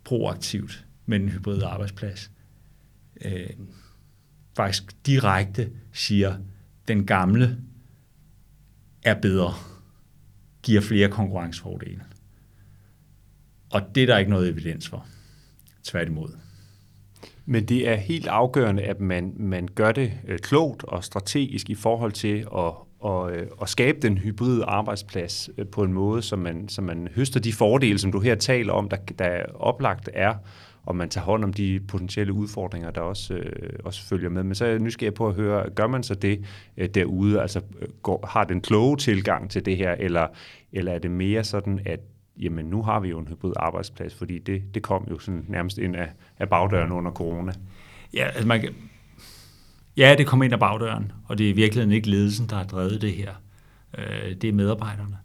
proaktivt 0.04 0.86
med 1.06 1.20
en 1.20 1.28
hybrid 1.28 1.62
arbejdsplads, 1.62 2.30
øh, 3.24 3.50
faktisk 4.56 5.06
direkte 5.06 5.70
siger, 5.92 6.36
den 6.88 7.06
gamle 7.06 7.58
er 9.02 9.20
bedre, 9.20 9.54
giver 10.62 10.80
flere 10.80 11.08
konkurrencefordele. 11.08 12.02
Og 13.72 13.82
det 13.94 14.02
er 14.02 14.06
der 14.06 14.18
ikke 14.18 14.30
noget 14.30 14.48
evidens 14.48 14.88
for. 14.88 15.06
Tværtimod. 15.84 16.28
Men 17.46 17.64
det 17.64 17.88
er 17.88 17.94
helt 17.94 18.26
afgørende, 18.26 18.82
at 18.82 19.00
man, 19.00 19.32
man 19.36 19.68
gør 19.74 19.92
det 19.92 20.12
øh, 20.28 20.38
klogt 20.38 20.84
og 20.84 21.04
strategisk 21.04 21.70
i 21.70 21.74
forhold 21.74 22.12
til 22.12 22.38
at, 22.38 22.46
og, 22.50 22.88
og 23.00 23.32
øh, 23.32 23.46
at 23.62 23.68
skabe 23.68 23.98
den 24.00 24.18
hybride 24.18 24.64
arbejdsplads 24.64 25.50
øh, 25.58 25.66
på 25.66 25.82
en 25.82 25.92
måde, 25.92 26.22
så 26.22 26.36
man, 26.36 26.68
så 26.68 26.82
man 26.82 27.08
høster 27.14 27.40
de 27.40 27.52
fordele, 27.52 27.98
som 27.98 28.12
du 28.12 28.20
her 28.20 28.34
taler 28.34 28.72
om, 28.72 28.88
der, 28.88 28.96
der 29.18 29.42
oplagt 29.54 30.08
er, 30.14 30.34
og 30.82 30.96
man 30.96 31.08
tager 31.08 31.24
hånd 31.24 31.44
om 31.44 31.52
de 31.52 31.80
potentielle 31.88 32.32
udfordringer, 32.32 32.90
der 32.90 33.00
også, 33.00 33.34
øh, 33.34 33.70
også 33.84 34.02
følger 34.08 34.28
med. 34.28 34.42
Men 34.42 34.54
så 34.54 34.64
er 34.64 34.68
jeg 34.68 34.78
nysgerrig 34.78 35.14
på 35.14 35.28
at 35.28 35.34
høre, 35.34 35.70
gør 35.70 35.86
man 35.86 36.02
så 36.02 36.14
det 36.14 36.44
øh, 36.76 36.88
derude? 36.88 37.40
Altså 37.40 37.60
øh, 37.80 37.88
går, 38.02 38.26
har 38.26 38.44
den 38.44 38.60
kloge 38.60 38.96
tilgang 38.96 39.50
til 39.50 39.64
det 39.66 39.76
her, 39.76 39.92
eller, 39.92 40.26
eller 40.72 40.92
er 40.92 40.98
det 40.98 41.10
mere 41.10 41.44
sådan, 41.44 41.80
at 41.86 42.00
jamen 42.38 42.64
nu 42.64 42.82
har 42.82 43.00
vi 43.00 43.08
jo 43.08 43.18
en 43.18 43.28
hybrid 43.28 43.52
arbejdsplads, 43.56 44.14
fordi 44.14 44.38
det, 44.38 44.62
det 44.74 44.82
kom 44.82 45.06
jo 45.10 45.18
sådan 45.18 45.44
nærmest 45.48 45.78
ind 45.78 45.96
af, 45.96 46.08
af 46.38 46.48
bagdøren 46.48 46.92
under 46.92 47.10
corona. 47.10 47.52
Ja, 48.14 48.26
altså 48.26 48.46
man 48.46 48.60
kan, 48.60 48.74
ja, 49.96 50.14
det 50.18 50.26
kom 50.26 50.42
ind 50.42 50.52
af 50.52 50.60
bagdøren, 50.60 51.12
og 51.28 51.38
det 51.38 51.46
er 51.46 51.50
i 51.50 51.56
virkeligheden 51.56 51.92
ikke 51.92 52.10
ledelsen, 52.10 52.46
der 52.46 52.56
har 52.56 52.64
drevet 52.64 53.02
det 53.02 53.12
her. 53.12 53.30
Øh, 53.98 54.34
det 54.34 54.44
er 54.44 54.52
medarbejderne. 54.52 55.16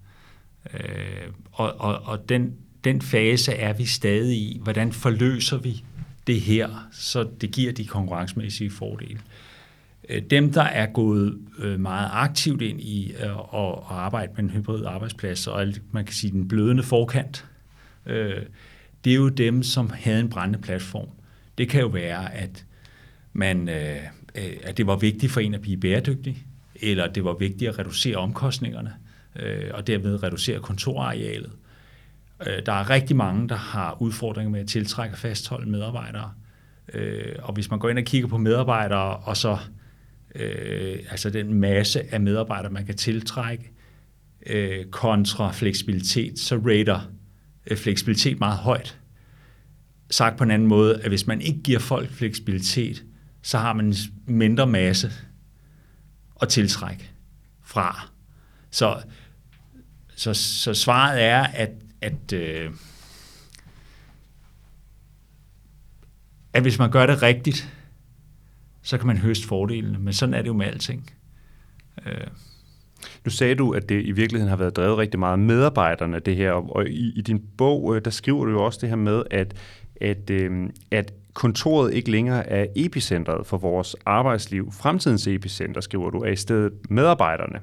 Øh, 0.74 1.28
og, 1.52 1.74
og, 1.80 2.02
og 2.06 2.30
den, 2.30 2.56
den 2.88 3.02
fase 3.02 3.54
er 3.54 3.74
vi 3.74 3.86
stadig 3.86 4.38
i. 4.38 4.60
Hvordan 4.64 4.92
forløser 4.92 5.58
vi 5.58 5.84
det 6.28 6.42
her, 6.42 6.88
så 6.92 7.28
det 7.42 7.52
giver 7.52 7.72
de 7.72 7.86
konkurrencemæssige 7.86 8.72
fordele? 8.72 9.20
Øh, 10.10 10.22
dem, 10.22 10.54
der 10.54 10.62
er 10.62 10.86
gået 10.86 11.38
øh, 11.60 11.80
meget 11.80 12.10
aktivt 12.14 12.62
ind 12.62 12.82
i 12.82 13.14
øh, 13.14 13.30
at 13.30 13.80
arbejde 13.90 14.32
med 14.36 14.44
en 14.44 14.50
hybrid 14.50 14.86
arbejdsplads, 14.86 15.48
og 15.48 15.68
man 15.92 16.06
kan 16.06 16.14
sige 16.14 16.32
den 16.32 16.48
blødende 16.48 16.84
forkant, 16.84 17.46
det 19.04 19.12
er 19.12 19.16
jo 19.16 19.30
dem, 19.30 19.64
som 19.64 19.90
havde 19.94 20.20
en 20.20 20.30
brændende 20.30 20.60
platform. 20.62 21.08
Det 21.58 21.70
kan 21.70 21.82
jo 21.82 21.88
være, 21.88 22.34
at, 22.34 22.66
man, 23.34 23.70
at 24.64 24.78
det 24.78 24.88
var 24.88 24.96
vigtigt 24.96 25.32
for 25.32 25.40
en 25.40 25.54
at 25.54 25.62
blive 25.62 25.78
bæredygtig, 25.78 26.46
eller 26.76 27.08
det 27.08 27.24
var 27.24 27.34
vigtigt 27.34 27.70
at 27.70 27.80
reducere 27.80 28.16
omkostningerne, 28.16 28.94
og 29.72 29.88
dermed 29.88 30.24
reducere 30.24 30.60
kontorarealet. 30.60 31.52
Øh, 32.46 32.66
der 32.66 32.74
er 32.74 32.90
rigtig 32.90 33.16
mange, 33.16 33.50
der 33.50 33.56
har 33.56 34.02
udfordringer 34.02 34.52
med 34.52 34.60
at 34.60 34.68
tiltrække 34.68 35.14
og 35.14 35.18
fastholde 35.18 35.70
medarbejdere. 35.70 36.32
Øh, 36.94 37.36
og 37.40 37.54
hvis 37.54 37.70
man 37.70 37.80
går 37.80 37.90
ind 37.90 38.00
og 38.00 38.06
kigger 38.06 38.28
på 38.28 38.38
medarbejdere, 38.38 39.18
og 39.18 39.38
så 39.38 39.58
øh, 40.36 41.00
altså 41.10 41.30
den 41.30 41.54
masse 41.54 42.14
af 42.14 42.22
medarbejdere, 42.22 42.72
man 42.72 42.86
kan 42.86 42.96
tiltrække, 42.96 43.72
øh, 44.46 44.86
kontra 44.86 45.52
fleksibilitet, 45.52 46.40
så 46.40 46.56
rater 46.56 47.12
øh, 47.68 47.78
fleksibilitet 47.78 48.40
meget 48.40 48.58
højt. 48.58 49.00
Sagt 50.10 50.38
på 50.38 50.44
en 50.44 50.52
anden 50.52 50.68
måde, 50.68 51.02
at 51.02 51.10
hvis 51.10 51.28
man 51.28 51.42
ikke 51.42 51.60
giver 51.64 51.80
folk 51.80 52.10
fleksibilitet, 52.12 53.04
så 53.42 53.58
har 53.58 53.74
man 53.74 53.94
mindre 54.26 54.68
masse 54.68 55.12
at 56.42 56.50
tiltrække 56.50 57.12
fra. 57.64 58.10
Så, 58.72 58.98
så, 60.16 60.34
så 60.34 60.74
svaret 60.74 61.24
er, 61.24 61.44
at, 61.44 61.70
at, 62.02 62.34
øh, 62.34 62.72
at 66.54 66.62
hvis 66.62 66.80
man 66.80 66.92
gør 66.92 67.06
det 67.06 67.22
rigtigt, 67.22 67.74
så 68.82 68.98
kan 68.98 69.08
man 69.08 69.18
høste 69.18 69.48
fordelene. 69.48 70.00
Men 70.00 70.14
sådan 70.14 70.34
er 70.34 70.42
det 70.42 70.48
jo 70.48 70.54
med 70.54 70.66
alting. 70.66 71.12
Øh. 72.06 72.28
Nu 73.26 73.32
sagde 73.32 73.56
du, 73.56 73.72
at 73.72 73.90
det 73.90 74.06
i 74.06 74.12
virkeligheden 74.12 74.50
har 74.50 74.58
været 74.58 74.76
drevet 74.76 74.98
rigtig 74.98 75.20
meget 75.20 75.32
af 75.32 75.38
medarbejderne, 75.38 76.20
det 76.20 76.36
her, 76.36 76.52
og 76.52 76.88
i, 76.88 77.14
i 77.16 77.22
din 77.22 77.44
bog, 77.58 77.96
øh, 77.96 78.06
der 78.06 78.12
skriver 78.12 78.46
du 78.46 78.52
jo 78.52 78.64
også 78.64 78.80
det 78.82 78.90
her 78.90 78.96
med, 78.96 79.24
at, 79.32 79.54
at, 80.02 80.30
øh, 80.30 80.70
at 80.92 81.14
kontoret 81.34 81.94
ikke 81.94 82.12
længere 82.12 82.50
er 82.50 82.66
epicentret 82.76 83.48
for 83.48 83.58
vores 83.58 83.96
arbejdsliv. 84.06 84.72
Fremtidens 84.72 85.28
epicenter, 85.28 85.82
skriver 85.82 86.10
du, 86.10 86.20
er 86.20 86.32
i 86.32 86.36
stedet 86.36 86.74
medarbejderne. 86.90 87.60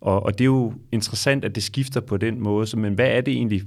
Og, 0.00 0.22
og 0.22 0.32
det 0.32 0.44
er 0.44 0.46
jo 0.46 0.74
interessant, 0.92 1.44
at 1.44 1.54
det 1.54 1.62
skifter 1.62 2.00
på 2.00 2.16
den 2.16 2.40
måde, 2.40 2.66
Så, 2.66 2.78
men 2.78 2.94
hvad 2.94 3.08
er 3.08 3.20
det 3.20 3.34
egentlig, 3.34 3.62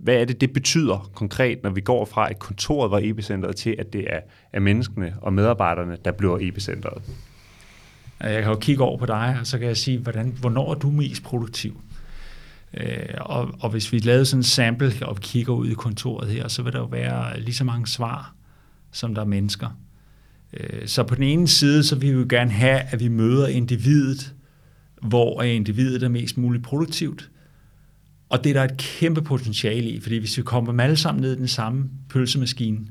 hvad 0.00 0.14
er 0.14 0.24
det, 0.24 0.40
det 0.40 0.52
betyder 0.52 1.10
konkret, 1.14 1.62
når 1.62 1.70
vi 1.70 1.80
går 1.80 2.04
fra, 2.04 2.30
at 2.30 2.38
kontoret 2.38 2.90
var 2.90 3.00
epicentret, 3.02 3.56
til 3.56 3.76
at 3.78 3.92
det 3.92 4.04
er, 4.06 4.20
er 4.52 4.60
menneskene 4.60 5.14
og 5.20 5.32
medarbejderne, 5.32 5.96
der 6.04 6.12
bliver 6.12 6.38
epicentret? 6.40 7.02
Jeg 8.20 8.42
kan 8.42 8.52
jo 8.52 8.58
kigge 8.58 8.84
over 8.84 8.98
på 8.98 9.06
dig, 9.06 9.36
og 9.40 9.46
så 9.46 9.58
kan 9.58 9.68
jeg 9.68 9.76
sige, 9.76 9.98
hvordan, 9.98 10.36
hvornår 10.40 10.70
er 10.70 10.74
du 10.74 10.90
mest 10.90 11.22
produktiv? 11.22 11.80
Øh, 12.74 12.98
og, 13.20 13.50
og 13.60 13.70
hvis 13.70 13.92
vi 13.92 13.98
lavede 13.98 14.24
sådan 14.24 14.38
en 14.38 14.44
sample, 14.44 14.92
og 15.02 15.16
kigger 15.16 15.52
ud 15.52 15.68
i 15.68 15.74
kontoret 15.74 16.28
her, 16.30 16.48
så 16.48 16.62
vil 16.62 16.72
der 16.72 16.78
jo 16.78 16.84
være 16.84 17.40
lige 17.40 17.54
så 17.54 17.64
mange 17.64 17.86
svar, 17.86 18.34
som 18.92 19.14
der 19.14 19.22
er 19.22 19.26
mennesker. 19.26 19.68
Øh, 20.52 20.86
så 20.86 21.02
på 21.02 21.14
den 21.14 21.24
ene 21.24 21.48
side, 21.48 21.82
så 21.82 21.96
vil 21.96 22.12
vi 22.12 22.20
jo 22.20 22.26
gerne 22.28 22.50
have, 22.50 22.80
at 22.80 23.00
vi 23.00 23.08
møder 23.08 23.46
individet, 23.46 24.34
hvor 25.00 25.42
individet 25.42 26.02
er 26.02 26.08
mest 26.08 26.38
muligt 26.38 26.64
produktivt, 26.64 27.30
og 28.28 28.44
det 28.44 28.50
er 28.50 28.54
der 28.54 28.64
et 28.64 28.76
kæmpe 28.76 29.22
potentiale 29.22 29.90
i, 29.90 30.00
fordi 30.00 30.18
hvis 30.18 30.38
vi 30.38 30.42
kommer 30.42 30.72
dem 30.72 30.80
alle 30.80 30.96
sammen 30.96 31.22
ned 31.22 31.32
i 31.32 31.38
den 31.38 31.48
samme 31.48 31.90
pølsemaskine 32.08 32.86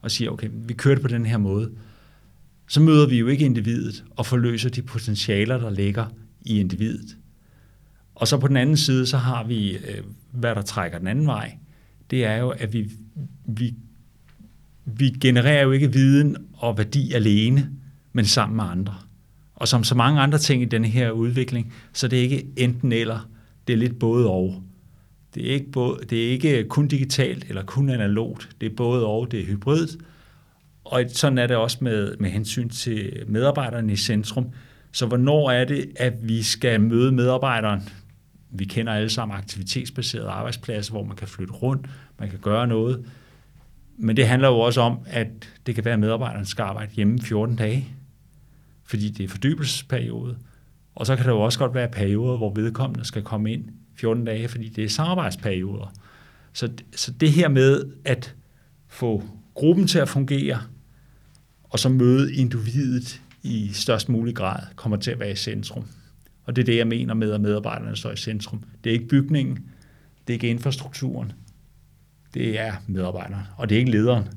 og 0.00 0.10
siger, 0.10 0.30
okay, 0.30 0.48
vi 0.52 0.74
kører 0.74 0.94
det 0.94 1.02
på 1.02 1.08
den 1.08 1.26
her 1.26 1.38
måde, 1.38 1.70
så 2.68 2.80
møder 2.80 3.08
vi 3.08 3.18
jo 3.18 3.26
ikke 3.26 3.44
individet 3.44 4.04
og 4.10 4.26
forløser 4.26 4.70
de 4.70 4.82
potentialer, 4.82 5.58
der 5.58 5.70
ligger 5.70 6.06
i 6.42 6.60
individet. 6.60 7.16
Og 8.14 8.28
så 8.28 8.38
på 8.38 8.48
den 8.48 8.56
anden 8.56 8.76
side, 8.76 9.06
så 9.06 9.16
har 9.16 9.44
vi, 9.44 9.76
øh, 9.76 10.02
hvad 10.32 10.54
der 10.54 10.62
trækker 10.62 10.98
den 10.98 11.06
anden 11.06 11.26
vej, 11.26 11.58
det 12.10 12.24
er 12.24 12.36
jo, 12.36 12.50
at 12.50 12.72
vi, 12.72 12.90
vi, 13.46 13.74
vi 14.84 15.08
genererer 15.08 15.62
jo 15.62 15.70
ikke 15.70 15.92
viden 15.92 16.36
og 16.52 16.78
værdi 16.78 17.12
alene, 17.12 17.70
men 18.12 18.24
sammen 18.24 18.56
med 18.56 18.64
andre. 18.64 18.94
Og 19.54 19.68
som 19.68 19.84
så 19.84 19.94
mange 19.94 20.20
andre 20.20 20.38
ting 20.38 20.62
i 20.62 20.64
denne 20.64 20.88
her 20.88 21.10
udvikling, 21.10 21.74
så 21.92 22.08
det 22.08 22.18
er 22.18 22.22
ikke 22.22 22.46
enten 22.56 22.92
eller, 22.92 23.28
det 23.66 23.72
er 23.72 23.76
lidt 23.76 23.98
både 23.98 24.30
og. 24.30 24.62
Det 25.34 25.46
er 25.46 25.54
ikke, 25.54 25.70
både, 25.72 26.04
det 26.10 26.26
er 26.26 26.30
ikke 26.30 26.64
kun 26.68 26.88
digitalt 26.88 27.44
eller 27.48 27.62
kun 27.62 27.90
analogt. 27.90 28.48
Det 28.60 28.72
er 28.72 28.76
både 28.76 29.06
og, 29.06 29.30
det 29.30 29.40
er 29.40 29.44
hybrid. 29.44 29.88
Og 30.84 31.04
sådan 31.08 31.38
er 31.38 31.46
det 31.46 31.56
også 31.56 31.78
med, 31.80 32.16
med 32.16 32.30
hensyn 32.30 32.68
til 32.68 33.22
medarbejderne 33.26 33.92
i 33.92 33.96
centrum. 33.96 34.46
Så 34.92 35.06
hvornår 35.06 35.50
er 35.50 35.64
det, 35.64 35.92
at 35.96 36.28
vi 36.28 36.42
skal 36.42 36.80
møde 36.80 37.12
medarbejderen? 37.12 37.88
Vi 38.50 38.64
kender 38.64 38.92
alle 38.92 39.10
sammen 39.10 39.36
aktivitetsbaserede 39.36 40.28
arbejdspladser, 40.28 40.92
hvor 40.92 41.04
man 41.04 41.16
kan 41.16 41.28
flytte 41.28 41.52
rundt, 41.52 41.86
man 42.18 42.30
kan 42.30 42.38
gøre 42.38 42.66
noget. 42.66 43.04
Men 43.96 44.16
det 44.16 44.26
handler 44.26 44.48
jo 44.48 44.60
også 44.60 44.80
om, 44.80 44.98
at 45.06 45.28
det 45.66 45.74
kan 45.74 45.84
være, 45.84 45.94
at 45.94 46.00
medarbejderen 46.00 46.46
skal 46.46 46.62
arbejde 46.62 46.92
hjemme 46.92 47.20
14 47.20 47.56
dage, 47.56 47.88
fordi 48.84 49.10
det 49.10 49.24
er 49.24 49.28
fordybelsesperiode. 49.28 50.36
Og 50.94 51.06
så 51.06 51.16
kan 51.16 51.24
der 51.24 51.32
jo 51.32 51.40
også 51.40 51.58
godt 51.58 51.74
være 51.74 51.88
perioder, 51.88 52.36
hvor 52.36 52.54
vedkommende 52.54 53.04
skal 53.04 53.22
komme 53.22 53.52
ind 53.52 53.64
14 53.94 54.24
dage, 54.24 54.48
fordi 54.48 54.68
det 54.68 54.84
er 54.84 54.88
samarbejdsperioder. 54.88 55.92
Så, 56.52 56.68
så 56.96 57.12
det 57.12 57.32
her 57.32 57.48
med 57.48 57.84
at 58.04 58.34
få 58.88 59.22
gruppen 59.54 59.86
til 59.86 59.98
at 59.98 60.08
fungere, 60.08 60.60
og 61.64 61.78
så 61.78 61.88
møde 61.88 62.34
individet 62.34 63.20
i 63.42 63.70
størst 63.72 64.08
mulig 64.08 64.36
grad, 64.36 64.60
kommer 64.76 64.96
til 64.96 65.10
at 65.10 65.20
være 65.20 65.30
i 65.30 65.36
centrum. 65.36 65.84
Og 66.44 66.56
det 66.56 66.62
er 66.62 66.66
det, 66.66 66.76
jeg 66.76 66.86
mener 66.86 67.14
med, 67.14 67.32
at 67.32 67.40
medarbejderne 67.40 67.96
står 67.96 68.10
i 68.10 68.16
centrum. 68.16 68.62
Det 68.84 68.90
er 68.90 68.94
ikke 68.94 69.08
bygningen, 69.08 69.56
det 70.26 70.32
er 70.32 70.34
ikke 70.34 70.48
infrastrukturen, 70.48 71.32
det 72.34 72.60
er 72.60 72.72
medarbejderne, 72.86 73.46
og 73.56 73.68
det 73.68 73.74
er 73.74 73.78
ikke 73.78 73.90
lederen. 73.90 74.28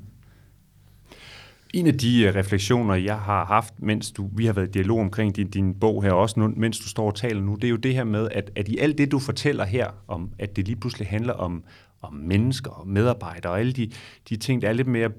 En 1.78 1.88
af 1.88 1.98
de 1.98 2.24
øh, 2.24 2.36
refleksioner, 2.36 2.96
jeg 2.96 3.20
har 3.20 3.46
haft, 3.46 3.74
mens 3.80 4.12
du, 4.12 4.30
vi 4.36 4.46
har 4.46 4.54
været 4.54 4.68
i 4.68 4.72
dialog 4.72 5.00
omkring 5.00 5.36
din, 5.36 5.50
din 5.50 5.80
bog 5.80 6.04
her 6.04 6.12
også, 6.12 6.40
nu, 6.40 6.54
mens 6.56 6.80
du 6.80 6.88
står 6.88 7.08
og 7.08 7.16
taler 7.16 7.42
nu, 7.42 7.56
det 7.56 7.64
er 7.64 7.70
jo 7.70 7.76
det 7.76 7.94
her 7.94 8.04
med, 8.04 8.30
at, 8.32 8.52
at 8.56 8.68
i 8.68 8.78
alt 8.78 8.98
det, 8.98 9.12
du 9.12 9.20
fortæller 9.20 9.66
her, 9.66 9.88
om 10.08 10.32
at 10.40 10.56
det 10.56 10.68
lige 10.68 10.76
pludselig 10.76 11.08
handler 11.08 11.34
om, 11.34 11.64
om 12.02 12.14
mennesker 12.14 12.72
og 12.72 12.88
medarbejdere 12.88 13.52
og 13.52 13.60
alle 13.60 13.72
de, 13.72 13.92
de 14.30 14.36
ting, 14.38 14.62
der 14.62 14.70
er 14.70 14.74
lidt 14.74 14.88
mere 14.88 15.12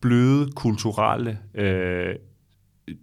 bløde, 0.00 0.50
kulturelle 0.56 1.38
øh, 1.54 2.14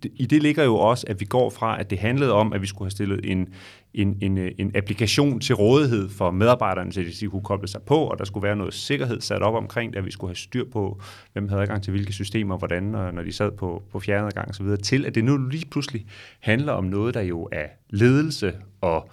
i 0.03 0.25
det 0.25 0.43
ligger 0.43 0.63
jo 0.63 0.75
også, 0.75 1.05
at 1.09 1.19
vi 1.19 1.25
går 1.25 1.49
fra, 1.49 1.79
at 1.79 1.89
det 1.89 1.99
handlede 1.99 2.33
om, 2.33 2.53
at 2.53 2.61
vi 2.61 2.67
skulle 2.67 2.85
have 2.85 2.91
stillet 2.91 3.31
en, 3.31 3.47
en, 3.93 4.17
en, 4.21 4.37
en 4.37 4.71
applikation 4.75 5.39
til 5.39 5.55
rådighed 5.55 6.09
for 6.09 6.31
medarbejderne, 6.31 6.93
så 6.93 7.03
de 7.19 7.27
kunne 7.27 7.43
koble 7.43 7.67
sig 7.67 7.81
på, 7.81 7.95
og 7.95 8.17
der 8.17 8.25
skulle 8.25 8.43
være 8.43 8.55
noget 8.55 8.73
sikkerhed 8.73 9.21
sat 9.21 9.41
op 9.41 9.55
omkring 9.55 9.93
det, 9.93 9.99
at 9.99 10.05
vi 10.05 10.11
skulle 10.11 10.29
have 10.29 10.35
styr 10.35 10.65
på, 10.71 11.01
hvem 11.33 11.49
havde 11.49 11.61
adgang 11.61 11.83
til 11.83 11.91
hvilke 11.91 12.13
systemer, 12.13 12.57
hvordan, 12.57 12.83
når 12.83 13.23
de 13.23 13.31
sad 13.31 13.51
på, 13.51 13.83
på 13.91 13.99
fjernadgang 13.99 14.49
osv., 14.49 14.67
til 14.83 15.05
at 15.05 15.15
det 15.15 15.23
nu 15.23 15.37
lige 15.37 15.65
pludselig 15.65 16.05
handler 16.39 16.73
om 16.73 16.83
noget, 16.83 17.13
der 17.13 17.21
jo 17.21 17.49
er 17.51 17.67
ledelse 17.89 18.53
og 18.81 19.09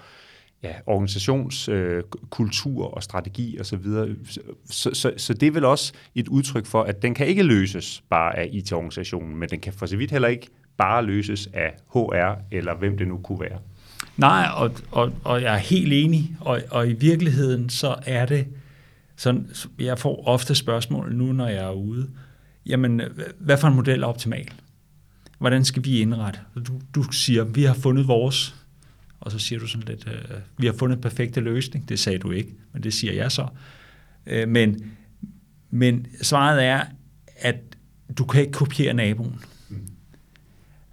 ja, 0.62 0.74
organisationskultur 0.86 2.86
øh, 2.86 2.92
og 2.92 3.02
strategi 3.02 3.56
osv. 3.60 3.64
Så, 3.64 3.76
videre. 3.76 4.08
så, 4.70 4.90
så, 4.92 5.12
så 5.16 5.34
det 5.34 5.46
er 5.46 5.50
vel 5.50 5.64
også 5.64 5.92
et 6.14 6.28
udtryk 6.28 6.66
for, 6.66 6.82
at 6.82 7.02
den 7.02 7.14
kan 7.14 7.26
ikke 7.26 7.42
løses 7.42 8.02
bare 8.10 8.38
af 8.38 8.48
IT-organisationen, 8.52 9.36
men 9.36 9.48
den 9.48 9.60
kan 9.60 9.72
for 9.72 9.86
så 9.86 9.96
vidt 9.96 10.10
heller 10.10 10.28
ikke 10.28 10.48
bare 10.80 11.04
løses 11.04 11.48
af 11.52 11.74
HR, 11.92 12.34
eller 12.50 12.74
hvem 12.74 12.98
det 12.98 13.08
nu 13.08 13.18
kunne 13.18 13.40
være. 13.40 13.58
Nej, 14.16 14.46
og, 14.54 14.70
og, 14.90 15.12
og 15.24 15.42
jeg 15.42 15.54
er 15.54 15.58
helt 15.58 15.92
enig, 15.92 16.36
og, 16.40 16.60
og 16.70 16.88
i 16.88 16.92
virkeligheden 16.92 17.70
så 17.70 17.94
er 18.06 18.26
det, 18.26 18.46
sådan, 19.16 19.50
jeg 19.78 19.98
får 19.98 20.26
ofte 20.26 20.54
spørgsmål 20.54 21.14
nu, 21.14 21.32
når 21.32 21.48
jeg 21.48 21.64
er 21.64 21.72
ude, 21.72 22.10
jamen, 22.66 23.02
hvad 23.38 23.58
for 23.58 23.68
en 23.68 23.74
model 23.74 24.02
er 24.02 24.06
optimal? 24.06 24.48
Hvordan 25.38 25.64
skal 25.64 25.84
vi 25.84 26.00
indrette? 26.00 26.40
Du, 26.66 26.80
du 26.94 27.02
siger, 27.12 27.44
vi 27.44 27.62
har 27.62 27.74
fundet 27.74 28.08
vores, 28.08 28.54
og 29.20 29.30
så 29.30 29.38
siger 29.38 29.58
du 29.58 29.66
sådan 29.66 29.86
lidt, 29.86 30.06
øh, 30.06 30.38
vi 30.58 30.66
har 30.66 30.74
fundet 30.78 31.00
perfekte 31.00 31.40
løsning. 31.40 31.88
Det 31.88 31.98
sagde 31.98 32.18
du 32.18 32.30
ikke, 32.30 32.54
men 32.72 32.82
det 32.82 32.94
siger 32.94 33.12
jeg 33.12 33.32
så. 33.32 33.46
Øh, 34.26 34.48
men, 34.48 34.92
men 35.70 36.06
svaret 36.22 36.64
er, 36.64 36.84
at 37.36 37.56
du 38.18 38.24
kan 38.24 38.40
ikke 38.40 38.52
kopiere 38.52 38.94
naboen. 38.94 39.40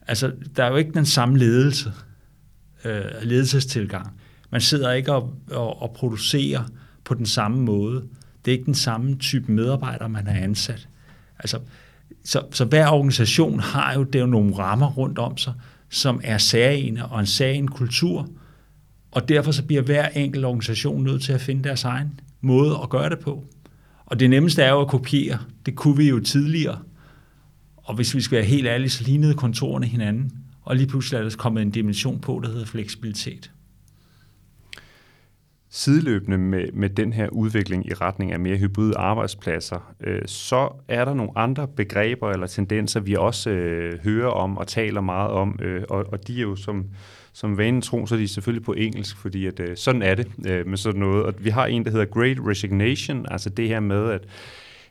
Altså, 0.07 0.31
der 0.55 0.63
er 0.63 0.69
jo 0.69 0.75
ikke 0.75 0.91
den 0.91 1.05
samme 1.05 1.37
ledelse, 1.37 1.93
øh, 2.85 3.01
ledelsestilgang. 3.21 4.19
Man 4.51 4.61
sidder 4.61 4.91
ikke 4.91 5.13
og, 5.13 5.33
og, 5.51 5.81
og 5.81 5.91
producerer 5.91 6.63
på 7.03 7.13
den 7.13 7.25
samme 7.25 7.61
måde. 7.61 8.03
Det 8.45 8.51
er 8.51 8.57
ikke 8.57 8.65
den 8.65 8.75
samme 8.75 9.15
type 9.15 9.51
medarbejder, 9.51 10.07
man 10.07 10.27
har 10.27 10.33
ansat. 10.33 10.87
Altså, 11.39 11.59
så, 12.23 12.43
så 12.51 12.65
hver 12.65 12.87
organisation 12.87 13.59
har 13.59 13.93
jo, 13.93 14.03
det 14.03 14.15
er 14.15 14.19
jo 14.19 14.25
nogle 14.25 14.57
rammer 14.57 14.91
rundt 14.91 15.19
om 15.19 15.37
sig, 15.37 15.53
som 15.89 16.21
er 16.23 16.37
særlige 16.37 17.05
og 17.05 17.19
en 17.19 17.25
særlig 17.25 17.69
kultur, 17.69 18.29
og 19.11 19.29
derfor 19.29 19.51
så 19.51 19.63
bliver 19.63 19.81
hver 19.81 20.07
enkelt 20.07 20.45
organisation 20.45 21.03
nødt 21.03 21.21
til 21.21 21.33
at 21.33 21.41
finde 21.41 21.63
deres 21.63 21.83
egen 21.83 22.19
måde 22.41 22.79
at 22.83 22.89
gøre 22.89 23.09
det 23.09 23.19
på. 23.19 23.45
Og 24.05 24.19
det 24.19 24.29
nemmeste 24.29 24.63
er 24.63 24.69
jo 24.69 24.81
at 24.81 24.87
kopiere. 24.87 25.39
Det 25.65 25.75
kunne 25.75 25.97
vi 25.97 26.09
jo 26.09 26.19
tidligere. 26.19 26.79
Og 27.87 27.95
hvis 27.95 28.15
vi 28.15 28.21
skal 28.21 28.35
være 28.35 28.45
helt 28.45 28.67
ærlige, 28.67 28.89
så 28.89 29.03
lignede 29.03 29.33
kontorerne 29.33 29.85
hinanden. 29.85 30.31
Og 30.61 30.75
lige 30.75 30.87
pludselig 30.87 31.17
er 31.17 31.23
der 31.23 31.35
kommet 31.37 31.61
en 31.61 31.71
dimension 31.71 32.19
på, 32.19 32.41
der 32.43 32.49
hedder 32.49 32.65
fleksibilitet. 32.65 33.51
Sideløbende 35.69 36.37
med, 36.37 36.71
med 36.73 36.89
den 36.89 37.13
her 37.13 37.29
udvikling 37.29 37.87
i 37.87 37.93
retning 37.93 38.31
af 38.31 38.39
mere 38.39 38.57
hybride 38.57 38.97
arbejdspladser, 38.97 39.93
øh, 40.01 40.21
så 40.25 40.69
er 40.87 41.05
der 41.05 41.13
nogle 41.13 41.31
andre 41.35 41.67
begreber 41.67 42.31
eller 42.31 42.47
tendenser, 42.47 42.99
vi 42.99 43.15
også 43.15 43.49
øh, 43.49 43.99
hører 44.03 44.29
om 44.29 44.57
og 44.57 44.67
taler 44.67 45.01
meget 45.01 45.31
om, 45.31 45.59
øh, 45.61 45.83
og, 45.89 46.05
og 46.11 46.27
de 46.27 46.37
er 46.37 46.41
jo 46.41 46.55
som, 46.55 46.85
som 47.33 47.57
vanen 47.57 47.81
tro, 47.81 48.07
så 48.07 48.15
er 48.15 48.19
de 48.19 48.27
selvfølgelig 48.27 48.65
på 48.65 48.73
engelsk, 48.73 49.17
fordi 49.17 49.45
at, 49.45 49.59
øh, 49.59 49.77
sådan 49.77 50.01
er 50.01 50.15
det 50.15 50.27
øh, 50.47 50.67
med 50.67 50.77
sådan 50.77 50.99
noget. 50.99 51.23
Og 51.23 51.33
vi 51.39 51.49
har 51.49 51.65
en, 51.65 51.85
der 51.85 51.91
hedder 51.91 52.05
Great 52.05 52.37
Resignation, 52.39 53.25
altså 53.31 53.49
det 53.49 53.67
her 53.67 53.79
med, 53.79 54.11
at 54.11 54.21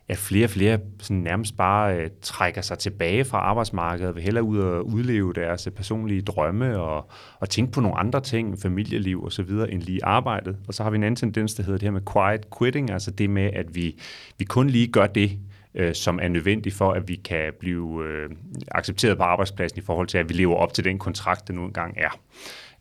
at 0.09 0.19
flere 0.19 0.47
og 0.47 0.51
flere 0.51 0.79
sådan 1.01 1.23
nærmest 1.23 1.57
bare 1.57 1.97
øh, 1.97 2.11
trækker 2.23 2.61
sig 2.61 2.79
tilbage 2.79 3.25
fra 3.25 3.39
arbejdsmarkedet, 3.39 4.15
vil 4.15 4.23
hellere 4.23 4.45
ud 4.45 4.59
og 4.59 4.87
udleve 4.87 5.33
deres 5.33 5.67
øh, 5.67 5.73
personlige 5.73 6.23
drømme 6.23 6.79
og, 6.79 7.11
og 7.41 7.51
tænke 7.51 7.73
på 7.73 7.81
nogle 7.81 7.99
andre 7.99 8.21
ting, 8.21 8.59
familieliv 8.59 9.23
og 9.23 9.33
så 9.33 9.43
videre, 9.43 9.71
end 9.71 9.83
lige 9.83 10.05
arbejdet. 10.05 10.57
Og 10.69 10.75
så 10.75 10.83
har 10.83 10.91
vi 10.91 10.97
en 10.97 11.03
anden 11.03 11.17
tendens, 11.17 11.55
der 11.55 11.63
hedder 11.63 11.79
det 11.79 11.87
her 11.87 11.93
med 11.93 12.13
quiet 12.13 12.47
quitting, 12.59 12.91
altså 12.91 13.11
det 13.11 13.31
med, 13.31 13.51
at 13.53 13.75
vi, 13.75 14.01
vi 14.39 14.45
kun 14.45 14.71
lige 14.71 14.87
gør 14.87 15.07
det, 15.07 15.39
øh, 15.75 15.95
som 15.95 16.19
er 16.23 16.29
nødvendigt 16.29 16.75
for, 16.75 16.93
at 16.93 17.09
vi 17.09 17.15
kan 17.15 17.53
blive 17.61 18.05
øh, 18.05 18.31
accepteret 18.71 19.17
på 19.17 19.23
arbejdspladsen 19.23 19.79
i 19.79 19.83
forhold 19.83 20.07
til, 20.07 20.19
at 20.19 20.29
vi 20.29 20.35
lever 20.35 20.57
op 20.57 20.73
til 20.73 20.85
den 20.85 20.99
kontrakt, 20.99 21.49
der 21.49 21.55
nu 21.55 21.65
engang 21.65 21.95
er. 21.97 22.21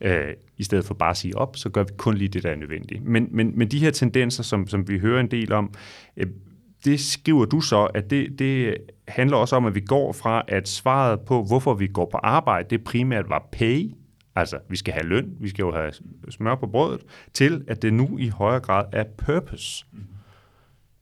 Øh, 0.02 0.34
I 0.58 0.64
stedet 0.64 0.86
for 0.86 0.94
bare 0.94 1.10
at 1.10 1.18
sige 1.18 1.38
op, 1.38 1.58
så 1.58 1.70
gør 1.70 1.84
vi 1.84 1.90
kun 1.98 2.16
lige 2.16 2.28
det, 2.28 2.44
der 2.44 2.52
er 2.52 2.56
nødvendigt. 2.56 3.04
Men, 3.04 3.28
men, 3.32 3.52
men 3.58 3.68
de 3.68 3.80
her 3.80 3.92
tendenser, 3.92 4.44
som, 4.44 4.68
som 4.68 4.88
vi 4.88 5.00
hører 5.00 5.20
en 5.20 5.32
del 5.32 5.52
om, 5.52 5.74
øh, 6.18 6.28
det 6.86 7.00
skriver 7.00 7.46
du 7.46 7.62
så, 7.62 7.86
at 7.86 8.10
det, 8.10 8.40
det 8.40 8.78
handler 9.08 9.38
også 9.38 9.56
om, 9.56 9.66
at 9.66 9.76
vi 9.76 9.80
går 9.80 10.14
fra, 10.14 10.44
at 10.48 10.68
svaret 10.68 11.22
på, 11.22 11.44
hvorfor 11.44 11.74
vi 11.74 11.88
går 11.88 12.10
på 12.12 12.18
arbejde, 12.18 12.70
det 12.70 12.84
primært 12.84 13.30
var 13.30 13.50
pay, 13.52 13.92
altså 14.36 14.60
vi 14.70 14.76
skal 14.76 14.94
have 14.94 15.06
løn, 15.06 15.36
vi 15.40 15.50
skal 15.50 15.64
jo 15.64 15.72
have 15.72 15.92
smør 16.30 16.56
på 16.56 16.68
brødet, 16.68 17.02
til 17.34 17.64
at 17.68 17.82
det 17.82 17.94
nu 17.94 18.18
i 18.18 18.28
højere 18.28 18.60
grad 18.60 18.86
er 18.92 19.04
purpose. 19.18 19.86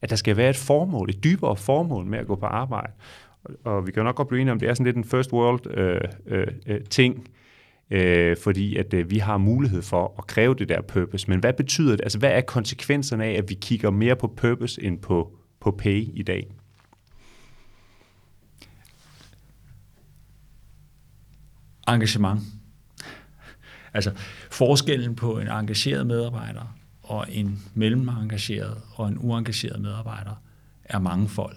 At 0.02 0.10
der 0.10 0.16
skal 0.16 0.36
være 0.36 0.50
et 0.50 0.56
formål, 0.56 1.10
et 1.10 1.24
dybere 1.24 1.56
formål 1.56 2.06
med 2.06 2.18
at 2.18 2.26
gå 2.26 2.34
på 2.34 2.46
arbejde. 2.46 2.92
Og 3.64 3.86
vi 3.86 3.92
kan 3.92 4.04
nok 4.04 4.16
godt 4.16 4.28
blive 4.28 4.40
enige 4.40 4.52
om, 4.52 4.58
det 4.58 4.68
er 4.68 4.74
sådan 4.74 4.86
lidt 4.86 4.96
en 4.96 5.04
first 5.04 5.32
world 5.32 5.76
øh, 5.76 6.00
øh, 6.26 6.46
øh 6.66 6.80
ting, 6.90 7.28
øh, 7.90 8.36
fordi 8.36 8.76
at 8.76 8.94
øh, 8.94 9.10
vi 9.10 9.18
har 9.18 9.38
mulighed 9.38 9.82
for 9.82 10.14
at 10.18 10.26
kræve 10.26 10.54
det 10.54 10.68
der 10.68 10.80
purpose. 10.82 11.30
Men 11.30 11.40
hvad 11.40 11.52
betyder 11.52 11.90
det? 11.90 12.00
Altså 12.00 12.18
hvad 12.18 12.30
er 12.30 12.40
konsekvenserne 12.40 13.24
af, 13.24 13.32
at 13.32 13.48
vi 13.48 13.54
kigger 13.54 13.90
mere 13.90 14.16
på 14.16 14.26
purpose 14.36 14.82
end 14.82 14.98
på 14.98 15.38
på 15.64 15.70
pay 15.70 16.08
i 16.14 16.22
dag? 16.22 16.46
Engagement. 21.88 22.40
Altså 23.94 24.12
forskellen 24.50 25.16
på 25.16 25.38
en 25.38 25.48
engageret 25.48 26.06
medarbejder 26.06 26.76
og 27.02 27.26
en 27.28 27.62
mellemmengageret 27.74 28.76
og 28.94 29.08
en 29.08 29.18
uengageret 29.18 29.80
medarbejder 29.80 30.42
er 30.84 30.98
mangefold. 30.98 31.56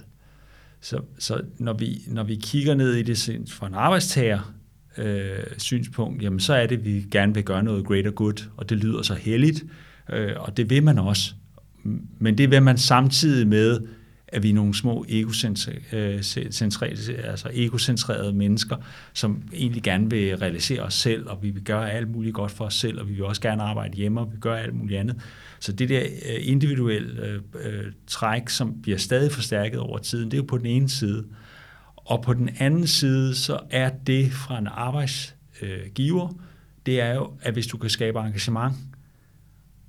Så, 0.82 1.02
så 1.20 1.41
når, 1.58 1.74
vi, 1.74 2.02
når 2.08 2.24
vi 2.24 2.36
kigger 2.36 2.76
ned 2.76 2.93
i 2.93 3.04
det 3.04 3.50
fra 3.50 3.67
en 3.67 3.74
arbejdstager 3.74 4.54
øh, 4.98 5.43
synspunkt, 5.58 6.24
jamen 6.24 6.39
så 6.39 6.54
er 6.54 6.67
det, 6.67 6.78
at 6.78 6.86
vi 6.86 7.06
gerne 7.12 7.34
vil 7.34 7.43
gøre 7.43 7.63
noget 7.63 7.86
greater 7.86 8.12
good, 8.12 8.50
og 8.58 8.70
det 8.70 8.78
lyder 8.78 9.02
så 9.02 9.13
heldigt, 9.13 9.65
øh, 10.10 10.32
og 10.38 10.58
det 10.58 10.70
vil 10.70 10.84
man 10.84 11.00
også. 11.00 11.34
Men 12.20 12.38
det 12.38 12.52
vil 12.52 12.63
man 12.63 12.78
samtidig 12.78 13.48
med 13.48 13.88
at 14.27 14.43
vi 14.43 14.49
er 14.49 14.53
nogle 14.53 14.75
små 14.75 15.05
egocentrerede, 15.09 17.11
øh, 17.11 17.19
altså 17.23 17.49
egocentrerede 17.53 18.33
mennesker, 18.33 18.75
som 19.13 19.41
egentlig 19.53 19.83
gerne 19.83 20.09
vil 20.09 20.37
realisere 20.37 20.81
os 20.81 20.93
selv, 20.93 21.29
og 21.29 21.43
vi 21.43 21.49
vil 21.49 21.63
gøre 21.63 21.91
alt 21.91 22.11
muligt 22.11 22.35
godt 22.35 22.51
for 22.51 22.65
os 22.65 22.73
selv, 22.73 22.99
og 22.99 23.09
vi 23.09 23.13
vil 23.13 23.23
også 23.23 23.41
gerne 23.41 23.63
arbejde 23.63 23.97
hjemme, 23.97 24.19
og 24.19 24.31
vi 24.31 24.37
gør 24.37 24.55
alt 24.55 24.75
muligt 24.75 24.99
andet. 24.99 25.21
Så 25.59 25.71
det 25.71 25.89
der 25.89 26.01
øh, 26.01 26.35
individuelle 26.39 27.25
øh, 27.25 27.41
øh, 27.65 27.91
træk, 28.07 28.49
som 28.49 28.81
bliver 28.81 28.97
stadig 28.97 29.31
forstærket 29.31 29.79
over 29.79 29.97
tiden, 29.97 30.31
det 30.31 30.33
er 30.33 30.41
jo 30.41 30.47
på 30.47 30.57
den 30.57 30.65
ene 30.65 30.89
side. 30.89 31.25
Og 31.95 32.21
på 32.21 32.33
den 32.33 32.49
anden 32.59 32.87
side, 32.87 33.35
så 33.35 33.59
er 33.69 33.89
det 33.89 34.31
fra 34.31 34.57
en 34.57 34.67
arbejdsgiver, 34.71 36.33
det 36.85 37.01
er 37.01 37.13
jo, 37.13 37.31
at 37.41 37.53
hvis 37.53 37.67
du 37.67 37.77
kan 37.77 37.89
skabe 37.89 38.19
engagement, 38.19 38.73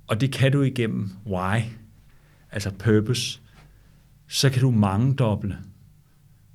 og 0.07 0.21
det 0.21 0.31
kan 0.31 0.51
du 0.51 0.61
igennem 0.61 1.09
why, 1.25 1.59
altså 2.51 2.71
purpose, 2.71 3.39
så 4.29 4.49
kan 4.49 4.61
du 4.61 4.71
mange 4.71 5.15
doble, 5.15 5.57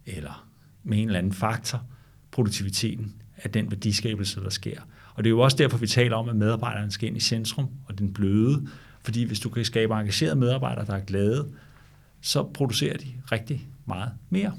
eller 0.06 0.48
med 0.82 0.98
en 0.98 1.06
eller 1.06 1.18
anden 1.18 1.32
faktor, 1.32 1.82
produktiviteten 2.30 3.14
af 3.36 3.50
den 3.50 3.70
værdiskabelse, 3.70 4.40
der 4.40 4.50
sker. 4.50 4.80
Og 5.14 5.24
det 5.24 5.28
er 5.28 5.30
jo 5.30 5.40
også 5.40 5.56
derfor, 5.56 5.78
vi 5.78 5.86
taler 5.86 6.16
om, 6.16 6.28
at 6.28 6.36
medarbejderne 6.36 6.90
skal 6.90 7.08
ind 7.08 7.16
i 7.16 7.20
centrum, 7.20 7.68
og 7.86 7.98
den 7.98 8.12
bløde, 8.12 8.68
fordi 9.00 9.24
hvis 9.24 9.40
du 9.40 9.48
kan 9.48 9.64
skabe 9.64 9.94
engagerede 9.94 10.36
medarbejdere, 10.36 10.86
der 10.86 10.94
er 10.94 11.04
glade, 11.04 11.48
så 12.20 12.42
producerer 12.42 12.96
de 12.96 13.06
rigtig 13.32 13.68
meget 13.86 14.10
mere. 14.30 14.52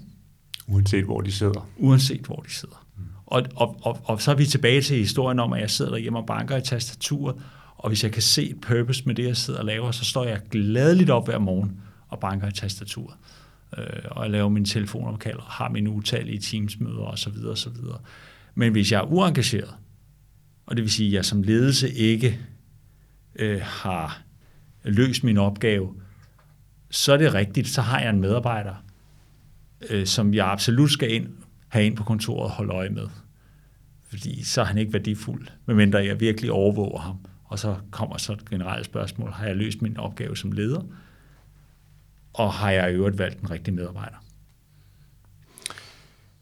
Uanset 0.68 1.04
hvor 1.06 1.22
de 1.22 1.32
sidder. 1.32 1.70
Uanset 1.78 2.22
hvor 2.22 2.36
de 2.36 2.54
sidder. 2.54 2.88
Mm. 2.98 3.04
Og, 3.26 3.44
og, 3.56 3.80
og, 3.82 4.00
og 4.04 4.22
så 4.22 4.32
er 4.32 4.36
vi 4.36 4.46
tilbage 4.46 4.82
til 4.82 4.98
historien 4.98 5.40
om, 5.40 5.54
at 5.54 5.62
jeg 5.62 5.70
sidder 5.70 5.92
derhjemme 5.92 6.20
og 6.20 6.26
banker 6.26 6.58
i 6.58 6.62
tastaturet, 6.62 7.36
og 7.78 7.90
hvis 7.90 8.04
jeg 8.04 8.12
kan 8.12 8.22
se 8.22 8.50
et 8.50 8.62
purpose 8.62 9.04
med 9.06 9.16
det, 9.16 9.26
jeg 9.26 9.38
sidder 9.38 9.60
og 9.60 9.66
laver, 9.66 9.92
så 9.92 10.06
står 10.06 10.26
jeg 10.26 10.42
gladeligt 10.52 11.10
op 11.10 11.26
hver 11.26 11.40
morgen 11.40 11.82
og 12.16 12.20
banker 12.20 12.48
i 12.48 12.52
tastaturet. 12.52 13.16
Øh, 13.78 13.86
og 14.06 14.24
jeg 14.24 14.32
laver 14.32 14.50
mine 14.50 14.66
telefonopkald 14.66 15.38
og 15.38 15.44
har 15.44 15.70
mine 15.70 15.90
utallige 15.90 16.40
teamsmøder 16.40 17.02
osv. 17.02 17.46
osv. 17.48 17.74
Men 18.56 18.72
hvis 18.72 18.92
jeg 18.92 19.00
er 19.00 19.12
uengageret, 19.12 19.76
og 20.66 20.76
det 20.76 20.84
vil 20.84 20.92
sige, 20.92 21.08
at 21.08 21.14
jeg 21.14 21.26
som 21.26 21.42
ledelse 21.42 21.94
ikke 21.94 22.40
øh, 23.36 23.62
har 23.64 24.22
løst 24.84 25.24
min 25.24 25.38
opgave, 25.38 25.94
så 26.90 27.14
er 27.14 27.18
det 27.18 27.34
rigtigt, 27.34 27.68
så 27.68 27.82
har 27.82 28.00
jeg 28.00 28.10
en 28.10 28.22
medarbejder, 28.22 28.76
øh, 29.90 30.06
som 30.06 30.34
jeg 30.34 30.52
absolut 30.52 30.92
skal 30.92 31.14
ind, 31.14 31.28
have 31.68 31.86
ind 31.86 31.98
på 31.98 32.04
kontoret 32.04 32.44
og 32.44 32.52
holde 32.52 32.74
øje 32.74 32.90
med. 32.90 33.08
Fordi 34.10 34.44
så 34.44 34.62
er 34.62 34.66
han 34.66 34.78
ikke 34.78 34.94
værdifuld, 34.94 35.48
medmindre 35.66 36.06
jeg 36.06 36.20
virkelig 36.20 36.52
overvåger 36.52 37.00
ham. 37.00 37.18
Og 37.44 37.60
så 37.60 37.76
kommer 37.92 38.18
så 38.18 38.34
et 38.34 38.50
generelt 38.50 38.86
spørgsmål, 38.86 39.32
har 39.32 39.46
jeg 39.46 39.56
løst 39.56 39.82
min 39.82 39.98
opgave 39.98 40.38
som 40.38 40.52
leder? 40.52 40.82
Og 42.36 42.54
har 42.54 42.72
jeg 42.72 42.92
i 42.92 42.94
øvrigt 42.94 43.20
valgt 43.20 43.42
den 43.42 43.52
rigtige 43.52 43.76
medarbejder. 43.76 44.16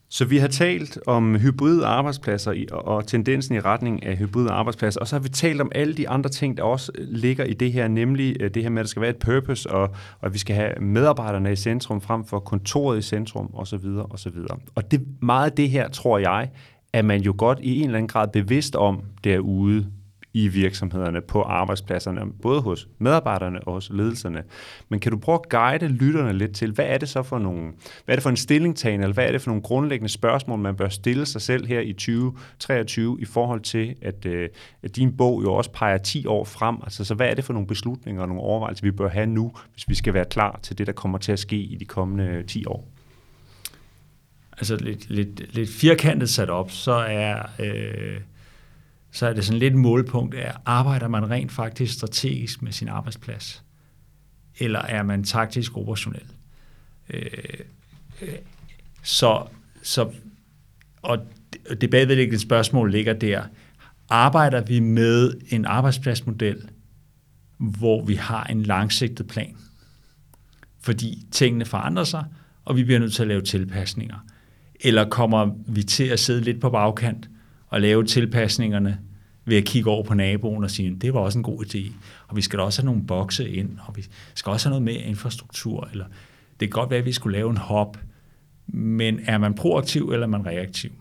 Så 0.09 0.25
vi 0.25 0.37
har 0.37 0.47
talt 0.47 0.99
om 1.07 1.39
hybride 1.39 1.85
arbejdspladser 1.85 2.65
og 2.71 3.07
tendensen 3.07 3.55
i 3.55 3.59
retning 3.59 4.05
af 4.05 4.17
hybride 4.17 4.49
arbejdspladser, 4.49 4.99
og 4.99 5.07
så 5.07 5.15
har 5.15 5.21
vi 5.21 5.29
talt 5.29 5.61
om 5.61 5.71
alle 5.75 5.93
de 5.93 6.09
andre 6.09 6.29
ting, 6.29 6.57
der 6.57 6.63
også 6.63 6.91
ligger 6.97 7.43
i 7.43 7.53
det 7.53 7.71
her, 7.71 7.87
nemlig 7.87 8.35
øh, 8.39 8.53
det 8.53 8.63
her 8.63 8.69
med, 8.69 8.79
at 8.79 8.83
der 8.83 8.89
skal 8.89 9.01
være 9.01 9.09
et 9.09 9.17
purpose, 9.17 9.69
og, 9.71 9.81
og 10.19 10.25
at 10.25 10.33
vi 10.33 10.37
skal 10.37 10.55
have 10.55 10.79
medarbejderne 10.79 11.51
i 11.51 11.55
centrum 11.55 12.01
frem 12.01 12.25
for 12.25 12.39
kontoret 12.39 12.99
i 12.99 13.01
centrum, 13.01 13.49
osv. 13.53 13.85
osv. 14.09 14.37
Og 14.75 14.91
det, 14.91 15.01
meget 15.21 15.49
af 15.49 15.55
det 15.55 15.69
her, 15.69 15.89
tror 15.89 16.17
jeg, 16.17 16.49
er 16.93 17.01
man 17.01 17.21
jo 17.21 17.35
godt 17.37 17.59
i 17.61 17.77
en 17.77 17.85
eller 17.85 17.97
anden 17.97 18.07
grad 18.07 18.27
bevidst 18.27 18.75
om 18.75 19.01
derude 19.23 19.87
i 20.35 20.47
virksomhederne, 20.47 21.21
på 21.21 21.41
arbejdspladserne, 21.41 22.21
både 22.41 22.61
hos 22.61 22.87
medarbejderne 22.97 23.67
og 23.67 23.73
hos 23.73 23.89
ledelserne. 23.93 24.43
Men 24.89 24.99
kan 24.99 25.11
du 25.11 25.17
prøve 25.17 25.35
at 25.35 25.49
guide 25.49 25.87
lytterne 25.87 26.33
lidt 26.33 26.55
til, 26.55 26.71
hvad 26.71 26.85
er 26.85 26.97
det 26.97 27.09
så 27.09 27.23
for 27.23 27.39
nogle, 27.39 27.61
hvad 28.05 28.13
er 28.13 28.15
det 28.15 28.23
for 28.23 28.29
en 28.29 28.37
stillingtagen, 28.37 29.01
eller 29.01 29.13
hvad 29.13 29.27
er 29.27 29.31
det 29.31 29.41
for 29.41 29.49
nogle 29.49 29.63
grundlæggende 29.63 30.09
spørgsmål, 30.09 30.59
man 30.59 30.75
bør 30.75 30.89
stille 30.89 31.25
sig 31.25 31.41
selv 31.41 31.67
her 31.67 31.79
i 31.79 31.93
2023 31.93 33.17
i 33.21 33.25
forhold 33.25 33.61
til, 33.61 33.95
at, 34.01 34.25
øh, 34.25 34.49
at 34.83 34.95
din 34.95 35.17
bog 35.17 35.43
jo 35.43 35.53
også 35.53 35.71
peger 35.71 35.97
10 35.97 36.25
år 36.25 36.43
frem. 36.43 36.77
Altså, 36.83 37.03
så 37.03 37.15
hvad 37.15 37.29
er 37.29 37.33
det 37.33 37.43
for 37.43 37.53
nogle 37.53 37.67
beslutninger 37.67 38.21
og 38.21 38.27
nogle 38.27 38.43
overvejelser, 38.43 38.85
vi 38.85 38.91
bør 38.91 39.09
have 39.09 39.25
nu, 39.25 39.51
hvis 39.73 39.89
vi 39.89 39.95
skal 39.95 40.13
være 40.13 40.25
klar 40.25 40.59
til 40.63 40.77
det, 40.77 40.87
der 40.87 40.93
kommer 40.93 41.17
til 41.17 41.31
at 41.31 41.39
ske 41.39 41.55
i 41.55 41.75
de 41.75 41.85
kommende 41.85 42.23
øh, 42.23 42.45
10 42.45 42.65
år? 42.65 42.87
Altså 44.51 44.75
lidt, 44.75 45.09
lidt, 45.09 45.55
lidt 45.55 45.69
firkantet 45.69 46.29
sat 46.29 46.49
op, 46.49 46.71
så 46.71 46.93
er... 46.93 47.43
Øh 47.59 48.21
så 49.13 49.27
er 49.27 49.33
det 49.33 49.45
sådan 49.45 49.59
lidt 49.59 49.73
et 49.73 49.79
målpunkt 49.79 50.35
af, 50.35 50.53
arbejder 50.65 51.07
man 51.07 51.29
rent 51.29 51.51
faktisk 51.51 51.93
strategisk 51.93 52.61
med 52.61 52.71
sin 52.71 52.87
arbejdsplads? 52.87 53.63
Eller 54.59 54.79
er 54.79 55.03
man 55.03 55.23
taktisk 55.23 55.77
operationel? 55.77 56.23
Øh, 57.09 57.25
øh, 58.21 58.29
så, 59.03 59.45
så, 59.83 60.11
og 61.01 61.19
det 61.81 61.89
bagvedliggende 61.89 62.39
spørgsmål 62.39 62.91
ligger 62.91 63.13
der. 63.13 63.43
Arbejder 64.09 64.61
vi 64.61 64.79
med 64.79 65.33
en 65.49 65.65
arbejdspladsmodel, 65.65 66.69
hvor 67.57 68.05
vi 68.05 68.15
har 68.15 68.43
en 68.43 68.63
langsigtet 68.63 69.27
plan? 69.27 69.57
Fordi 70.79 71.27
tingene 71.31 71.65
forandrer 71.65 72.03
sig, 72.03 72.25
og 72.65 72.75
vi 72.75 72.83
bliver 72.83 72.99
nødt 72.99 73.13
til 73.13 73.21
at 73.21 73.27
lave 73.27 73.41
tilpasninger. 73.41 74.25
Eller 74.79 75.09
kommer 75.09 75.49
vi 75.67 75.83
til 75.83 76.03
at 76.03 76.19
sidde 76.19 76.41
lidt 76.41 76.61
på 76.61 76.69
bagkant, 76.69 77.29
at 77.73 77.81
lave 77.81 78.03
tilpasningerne 78.03 78.99
ved 79.45 79.57
at 79.57 79.65
kigge 79.65 79.89
over 79.89 80.03
på 80.03 80.13
naboen 80.13 80.63
og 80.63 80.71
sige, 80.71 80.97
det 81.01 81.13
var 81.13 81.19
også 81.19 81.39
en 81.39 81.43
god 81.43 81.65
idé, 81.65 81.91
og 82.27 82.35
vi 82.35 82.41
skal 82.41 82.59
da 82.59 82.63
også 82.63 82.81
have 82.81 82.85
nogle 82.85 83.07
bokse 83.07 83.49
ind, 83.49 83.77
og 83.85 83.97
vi 83.97 84.05
skal 84.35 84.49
også 84.49 84.69
have 84.69 84.71
noget 84.71 84.83
mere 84.83 85.07
infrastruktur, 85.07 85.87
eller 85.91 86.05
det 86.59 86.59
kan 86.59 86.69
godt 86.69 86.89
være, 86.89 86.99
at 86.99 87.05
vi 87.05 87.11
skulle 87.11 87.37
lave 87.37 87.49
en 87.49 87.57
hop, 87.57 87.97
men 88.67 89.19
er 89.25 89.37
man 89.37 89.53
proaktiv, 89.53 90.11
eller 90.11 90.27
er 90.27 90.29
man 90.29 90.45
reaktiv? 90.45 90.91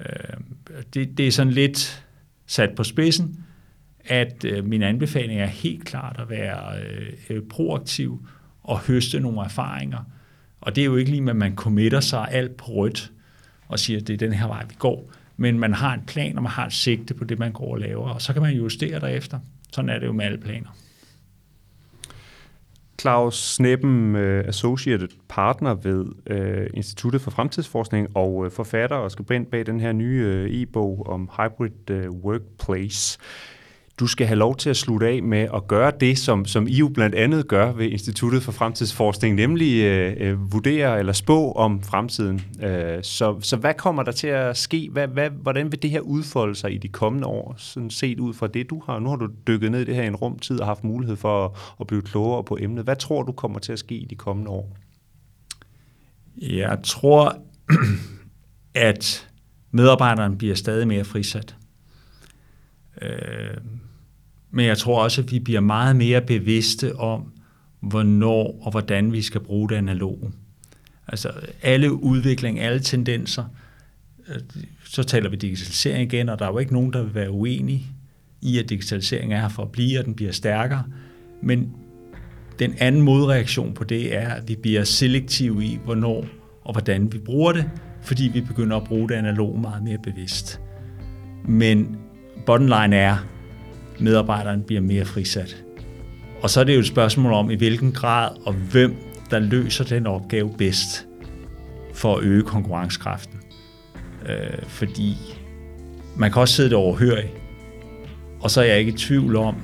Øh, 0.00 0.36
det, 0.94 1.18
det 1.18 1.26
er 1.26 1.32
sådan 1.32 1.52
lidt 1.52 2.04
sat 2.46 2.74
på 2.76 2.84
spidsen, 2.84 3.44
at 4.04 4.44
øh, 4.44 4.64
min 4.64 4.82
anbefaling 4.82 5.40
er 5.40 5.46
helt 5.46 5.84
klart 5.84 6.16
at 6.18 6.30
være 6.30 6.80
øh, 6.80 7.12
øh 7.30 7.42
proaktiv 7.50 8.26
og 8.62 8.78
høste 8.78 9.20
nogle 9.20 9.40
erfaringer. 9.40 9.98
Og 10.60 10.76
det 10.76 10.80
er 10.82 10.86
jo 10.86 10.96
ikke 10.96 11.10
lige, 11.10 11.30
at 11.30 11.36
man 11.36 11.54
committer 11.54 12.00
sig 12.00 12.28
alt 12.30 12.56
på 12.56 12.72
rødt 12.72 13.12
og 13.68 13.78
siger, 13.78 14.00
at 14.00 14.06
det 14.06 14.14
er 14.14 14.18
den 14.18 14.32
her 14.32 14.46
vej, 14.46 14.64
vi 14.68 14.74
går 14.78 15.12
men 15.40 15.58
man 15.58 15.74
har 15.74 15.94
en 15.94 16.02
plan, 16.06 16.36
og 16.36 16.42
man 16.42 16.52
har 16.52 16.66
et 16.66 16.72
sigte 16.72 17.14
på 17.14 17.24
det, 17.24 17.38
man 17.38 17.52
går 17.52 17.72
og 17.72 17.78
laver, 17.78 18.08
og 18.08 18.22
så 18.22 18.32
kan 18.32 18.42
man 18.42 18.54
justere 18.54 19.00
derefter. 19.00 19.38
Sådan 19.72 19.88
er 19.88 19.98
det 19.98 20.06
jo 20.06 20.12
med 20.12 20.24
alle 20.24 20.38
planer. 20.38 20.68
Claus 23.00 23.34
Sneppen, 23.34 24.16
øh, 24.16 24.40
uh, 24.40 24.48
Associated 24.48 25.08
Partner 25.28 25.74
ved 25.74 26.04
uh, 26.30 26.66
Instituttet 26.74 27.20
for 27.20 27.30
Fremtidsforskning 27.30 28.16
og 28.16 28.44
øh, 28.44 28.50
forfatter 28.50 28.96
og 28.96 29.10
skribent 29.10 29.50
bag 29.50 29.66
den 29.66 29.80
her 29.80 29.92
nye 29.92 30.48
e-bog 30.50 31.06
om 31.06 31.30
hybrid 31.36 32.08
workplace 32.08 33.18
du 33.98 34.06
skal 34.06 34.26
have 34.26 34.38
lov 34.38 34.56
til 34.56 34.70
at 34.70 34.76
slutte 34.76 35.08
af 35.08 35.22
med 35.22 35.48
at 35.54 35.68
gøre 35.68 35.92
det, 36.00 36.18
som, 36.18 36.44
som 36.44 36.66
I 36.68 36.76
jo 36.76 36.88
blandt 36.88 37.14
andet 37.14 37.48
gør 37.48 37.72
ved 37.72 37.86
Instituttet 37.86 38.42
for 38.42 38.52
Fremtidsforskning, 38.52 39.34
nemlig 39.34 39.82
øh, 39.84 40.16
øh, 40.18 40.52
vurdere 40.52 40.98
eller 40.98 41.12
spå 41.12 41.52
om 41.52 41.82
fremtiden. 41.82 42.42
Øh, 42.62 43.02
så, 43.02 43.40
så 43.40 43.56
hvad 43.56 43.74
kommer 43.74 44.02
der 44.02 44.12
til 44.12 44.26
at 44.26 44.56
ske? 44.56 44.88
Hvad, 44.92 45.08
hvad, 45.08 45.30
hvordan 45.30 45.72
vil 45.72 45.82
det 45.82 45.90
her 45.90 46.00
udfolde 46.00 46.54
sig 46.54 46.74
i 46.74 46.78
de 46.78 46.88
kommende 46.88 47.26
år, 47.26 47.54
sådan 47.56 47.90
set 47.90 48.20
ud 48.20 48.34
fra 48.34 48.46
det, 48.46 48.70
du 48.70 48.82
har? 48.86 48.98
Nu 48.98 49.08
har 49.08 49.16
du 49.16 49.28
dykket 49.46 49.70
ned 49.70 49.80
i 49.80 49.84
det 49.84 49.94
her 49.94 50.02
i 50.02 50.06
en 50.06 50.16
rumtid 50.16 50.60
og 50.60 50.66
haft 50.66 50.84
mulighed 50.84 51.16
for 51.16 51.44
at, 51.44 51.50
at 51.80 51.86
blive 51.86 52.02
klogere 52.02 52.44
på 52.44 52.58
emnet. 52.60 52.84
Hvad 52.84 52.96
tror 52.96 53.22
du 53.22 53.32
kommer 53.32 53.58
til 53.58 53.72
at 53.72 53.78
ske 53.78 53.94
i 53.94 54.04
de 54.04 54.14
kommende 54.14 54.50
år? 54.50 54.76
Jeg 56.36 56.78
tror, 56.84 57.36
at 58.74 59.28
medarbejderen 59.70 60.38
bliver 60.38 60.54
stadig 60.54 60.88
mere 60.88 61.04
frisat. 61.04 61.56
Øh, 63.02 63.56
men 64.50 64.66
jeg 64.66 64.78
tror 64.78 65.02
også, 65.02 65.22
at 65.22 65.32
vi 65.32 65.38
bliver 65.38 65.60
meget 65.60 65.96
mere 65.96 66.20
bevidste 66.20 66.96
om, 66.96 67.32
hvornår 67.80 68.58
og 68.62 68.70
hvordan 68.70 69.12
vi 69.12 69.22
skal 69.22 69.40
bruge 69.40 69.68
det 69.68 69.74
analoge. 69.74 70.32
Altså 71.08 71.30
alle 71.62 71.92
udvikling, 71.92 72.60
alle 72.60 72.80
tendenser, 72.80 73.44
øh, 74.28 74.40
så 74.84 75.02
taler 75.02 75.30
vi 75.30 75.36
digitalisering 75.36 76.12
igen, 76.12 76.28
og 76.28 76.38
der 76.38 76.44
er 76.46 76.50
jo 76.52 76.58
ikke 76.58 76.72
nogen, 76.72 76.92
der 76.92 77.02
vil 77.02 77.14
være 77.14 77.30
uenige 77.30 77.86
i, 78.42 78.58
at 78.58 78.70
digitalisering 78.70 79.32
er 79.32 79.40
her 79.40 79.48
for 79.48 79.62
at 79.62 79.72
blive, 79.72 79.98
og 79.98 80.04
den 80.04 80.14
bliver 80.14 80.32
stærkere. 80.32 80.82
Men 81.42 81.72
den 82.58 82.74
anden 82.78 83.02
modreaktion 83.02 83.74
på 83.74 83.84
det 83.84 84.16
er, 84.16 84.28
at 84.28 84.48
vi 84.48 84.56
bliver 84.62 84.84
selektive 84.84 85.64
i, 85.64 85.78
hvornår 85.84 86.26
og 86.64 86.72
hvordan 86.72 87.12
vi 87.12 87.18
bruger 87.18 87.52
det, 87.52 87.70
fordi 88.02 88.30
vi 88.32 88.40
begynder 88.40 88.76
at 88.76 88.84
bruge 88.84 89.08
det 89.08 89.14
analog 89.14 89.58
meget 89.58 89.82
mere 89.82 89.98
bevidst. 89.98 90.60
Men 91.44 91.96
bottom 92.46 92.66
line 92.66 92.96
er, 92.96 93.16
medarbejderen 94.00 94.62
bliver 94.62 94.80
mere 94.80 95.04
frisat. 95.04 95.56
Og 96.42 96.50
så 96.50 96.60
er 96.60 96.64
det 96.64 96.74
jo 96.74 96.80
et 96.80 96.86
spørgsmål 96.86 97.32
om, 97.32 97.50
i 97.50 97.54
hvilken 97.54 97.92
grad 97.92 98.30
og 98.46 98.52
hvem, 98.52 98.96
der 99.30 99.38
løser 99.38 99.84
den 99.84 100.06
opgave 100.06 100.54
bedst 100.58 101.06
for 101.94 102.16
at 102.16 102.24
øge 102.24 102.42
konkurrencekraften. 102.42 103.40
Øh, 104.28 104.62
fordi 104.68 105.16
man 106.16 106.32
kan 106.32 106.40
også 106.40 106.54
sidde 106.54 106.70
det 106.70 106.78
overhørig, 106.78 107.32
og 108.40 108.50
så 108.50 108.60
er 108.60 108.64
jeg 108.64 108.78
ikke 108.78 108.92
i 108.92 108.96
tvivl 108.96 109.36
om, 109.36 109.56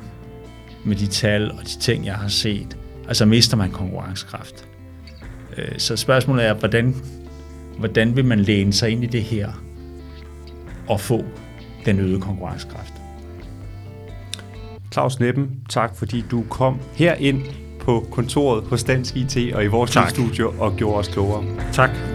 med 0.84 0.96
de 0.96 1.06
tal 1.06 1.50
og 1.50 1.58
de 1.60 1.78
ting, 1.80 2.06
jeg 2.06 2.14
har 2.14 2.28
set, 2.28 2.76
altså 3.08 3.24
mister 3.24 3.56
man 3.56 3.70
konkurrencekraft. 3.70 4.68
Øh, 5.56 5.78
så 5.78 5.96
spørgsmålet 5.96 6.46
er, 6.46 6.54
hvordan, 6.54 6.94
hvordan 7.78 8.16
vil 8.16 8.24
man 8.24 8.40
læne 8.40 8.72
sig 8.72 8.90
ind 8.90 9.04
i 9.04 9.06
det 9.06 9.22
her 9.22 9.62
og 10.88 11.00
få 11.00 11.24
den 11.84 12.00
øgede 12.00 12.20
konkurrencekraft? 12.20 13.03
Claus 14.94 15.20
Neppen, 15.20 15.50
tak 15.68 15.96
fordi 15.96 16.24
du 16.30 16.44
kom 16.50 16.78
herind 16.94 17.42
på 17.80 18.07
kontoret 18.11 18.64
hos 18.64 18.85
Dansk 18.85 19.16
IT 19.16 19.54
og 19.54 19.64
i 19.64 19.66
vores 19.66 19.98
studio 20.09 20.52
og 20.61 20.76
gjorde 20.76 20.98
os 20.98 21.09
klogere. 21.09 21.44
Tak. 21.72 22.13